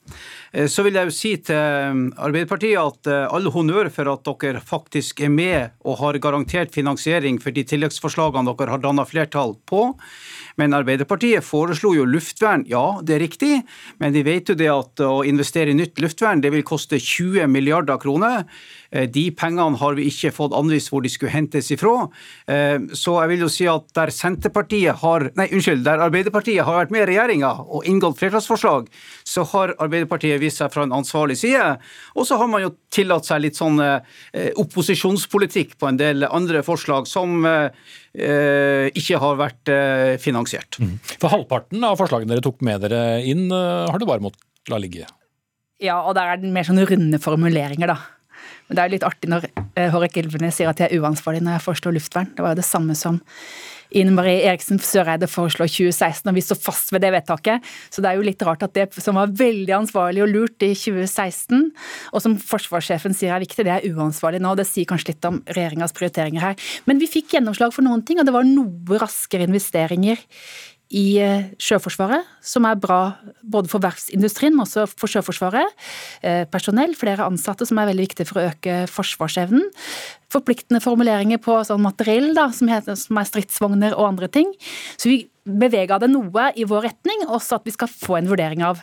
[0.54, 4.28] Eh, så vil jeg jo si til eh, Arbeiderpartiet at all alle honnør for at
[4.44, 9.56] dere faktisk er med og har garantert finansiering for de tilleggsforslagene dere har danna flertall
[9.70, 9.94] på.
[10.60, 13.62] Men Arbeiderpartiet foreslo jo luftvern, ja det er riktig,
[14.00, 17.50] men de vet jo det at å investere i nytt luftvern det vil koste 20
[17.52, 18.46] milliarder kroner.
[18.92, 22.08] Eh, de pengene har vi ikke fått anvist hvor de skulle hentes ifra.
[22.50, 26.82] Eh, så jeg vil jo si at der Senterpartiet har, nei, unnskyld, der Arbeiderpartiet har
[26.82, 28.90] vært med i regjeringa og inngått flertallsforslag,
[29.28, 31.76] så har Arbeiderpartiet vist seg fra en ansvarlig side.
[32.16, 36.64] Og så har man jo tillatt seg litt sånn eh, opposisjonspolitikk på en del andre
[36.66, 37.46] forslag som
[38.10, 39.70] ikke har vært
[40.24, 40.80] finansiert.
[40.82, 40.96] Mm.
[41.22, 45.06] For halvparten av forslagene dere tok med dere inn, har du bare måttet la ligge?
[45.80, 48.00] Ja, og der er det mer sånne runde formuleringer, da.
[48.68, 51.58] Men det er litt artig når eh, Hårek Elvenes sier at jeg er uansvarlig når
[51.58, 52.32] jeg foreslår luftvern.
[52.36, 53.18] Det var jo det samme som
[53.90, 57.66] Ine Marie Eriksen Søreide foreslo 2016, og vi står fast ved det vedtaket.
[57.90, 60.76] Så det er jo litt rart at det som var veldig ansvarlig og lurt i
[60.78, 61.72] 2016,
[62.14, 64.54] og som forsvarssjefen sier er viktig, det er uansvarlig nå.
[64.60, 66.70] Det sier kanskje litt om regjeringas prioriteringer her.
[66.86, 70.22] Men vi fikk gjennomslag for noen ting, og det var noe raskere investeringer
[70.90, 73.00] i eh, Sjøforsvaret, som er bra
[73.46, 75.76] både for verftsindustrien, men også for Sjøforsvaret.
[76.26, 79.68] Eh, personell, flere ansatte, som er veldig viktig for å øke forsvarsevnen.
[80.34, 84.50] Forpliktende formuleringer på sånn materiell, da, som, heter, som er stridsvogner og andre ting.
[84.98, 85.20] Så vi
[85.50, 88.82] bevega det noe i vår retning, også at vi skal få en vurdering av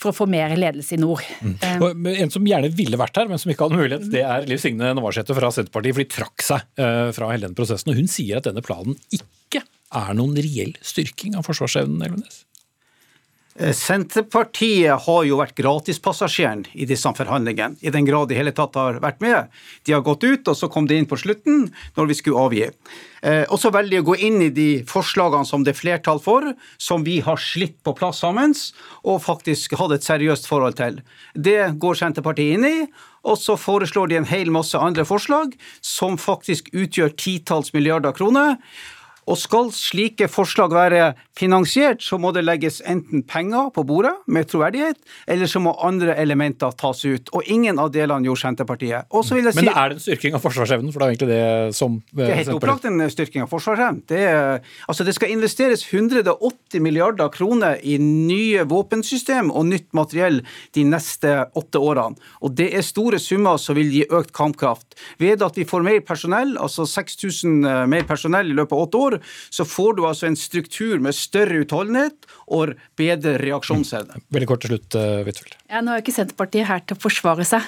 [0.00, 1.24] for å få mer ledelse i nord.
[1.40, 1.54] Mm.
[1.84, 4.60] Um, en som gjerne ville vært her, men som ikke hadde mulighet, det er Liv
[4.60, 6.82] Signe Navarsete fra Senterpartiet, for de trakk seg
[7.16, 7.92] fra hele denne prosessen.
[7.92, 9.28] og Hun sier at denne planen ikke
[9.98, 12.42] er noen reell styrking av forsvarsevnen, Elvenes?
[13.60, 18.78] Eh, Senterpartiet har jo vært gratispassasjeren i disse forhandlingene, i den grad de hele tatt
[18.80, 19.50] har vært med.
[19.84, 21.66] De har gått ut, og så kom de inn på slutten,
[21.98, 22.70] når vi skulle avgi.
[23.22, 26.22] Eh, og så velger de å gå inn i de forslagene som det er flertall
[26.24, 26.48] for,
[26.80, 28.56] som vi har slitt på plass sammen,
[29.04, 31.02] og faktisk hatt et seriøst forhold til.
[31.36, 32.76] Det går Senterpartiet inn i.
[33.22, 38.56] Og så foreslår de en hel masse andre forslag som faktisk utgjør titalls milliarder kroner.
[39.30, 44.48] Og skal slike forslag være finansiert, så må det legges enten penger på bordet med
[44.50, 44.98] troverdighet,
[45.30, 47.30] eller så må andre elementer tas ut.
[47.32, 49.06] Og ingen av delene gjorde Senterpartiet.
[49.22, 50.92] Si, Men det er det en styrking av forsvarsevnen?
[50.92, 54.02] For det er egentlig det som eh, Det er helt opplagt en styrking av forsvarsevnen.
[54.10, 54.22] Det,
[54.90, 60.42] altså det skal investeres 180 milliarder kroner i nye våpensystem og nytt materiell
[60.74, 62.18] de neste åtte årene.
[62.42, 64.98] Og det er store summer som vil gi økt kampkraft.
[65.22, 69.02] Ved at vi får mer personell, altså 6000 eh, mer personell i løpet av åtte
[69.06, 74.22] år, år, så får du altså en struktur med større utholdenhet og bedre reaksjonsevne.
[74.32, 75.56] Veldig kort til slutt, eh, Huitfeldt.
[75.70, 77.62] Ja, nå er ikke Senterpartiet her til å forsvare seg,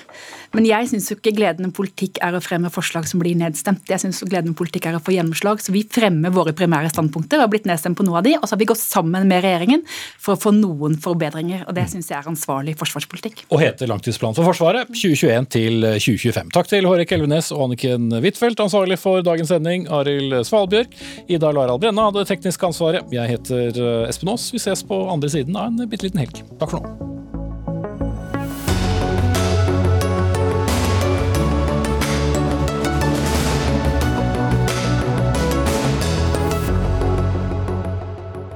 [0.52, 3.86] men jeg syns ikke gledende politikk er å fremme forslag som blir nedstemt.
[3.88, 5.62] Jeg syns gledende politikk er å få gjennomslag.
[5.62, 8.44] Så vi fremmer våre primære standpunkter og har blitt nedstemt på noe av de, og
[8.44, 9.84] så har vi gått sammen med regjeringen
[10.18, 11.66] for å få noen forbedringer.
[11.68, 13.46] og Det syns jeg er ansvarlig forsvarspolitikk.
[13.50, 16.52] Og heter Langtidsplan for Forsvaret 2021 til 2025.
[16.54, 20.94] Takk til Hårek Elvenes og Anniken Huitfeldt, ansvarlig for dagens sending, Arild Svalbjørg.
[21.28, 23.08] Ida Laral Brenna hadde teknisk ansvaret.
[23.14, 24.48] Jeg heter eh, Espen Aas.
[24.54, 26.40] Vi ses på andre siden av en bitte liten helg.
[26.60, 27.04] Takk for nå.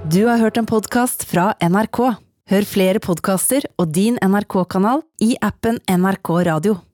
[0.09, 2.01] Du har hørt en podkast fra NRK.
[2.49, 6.79] Hør flere podkaster og din NRK-kanal i appen NRK Radio.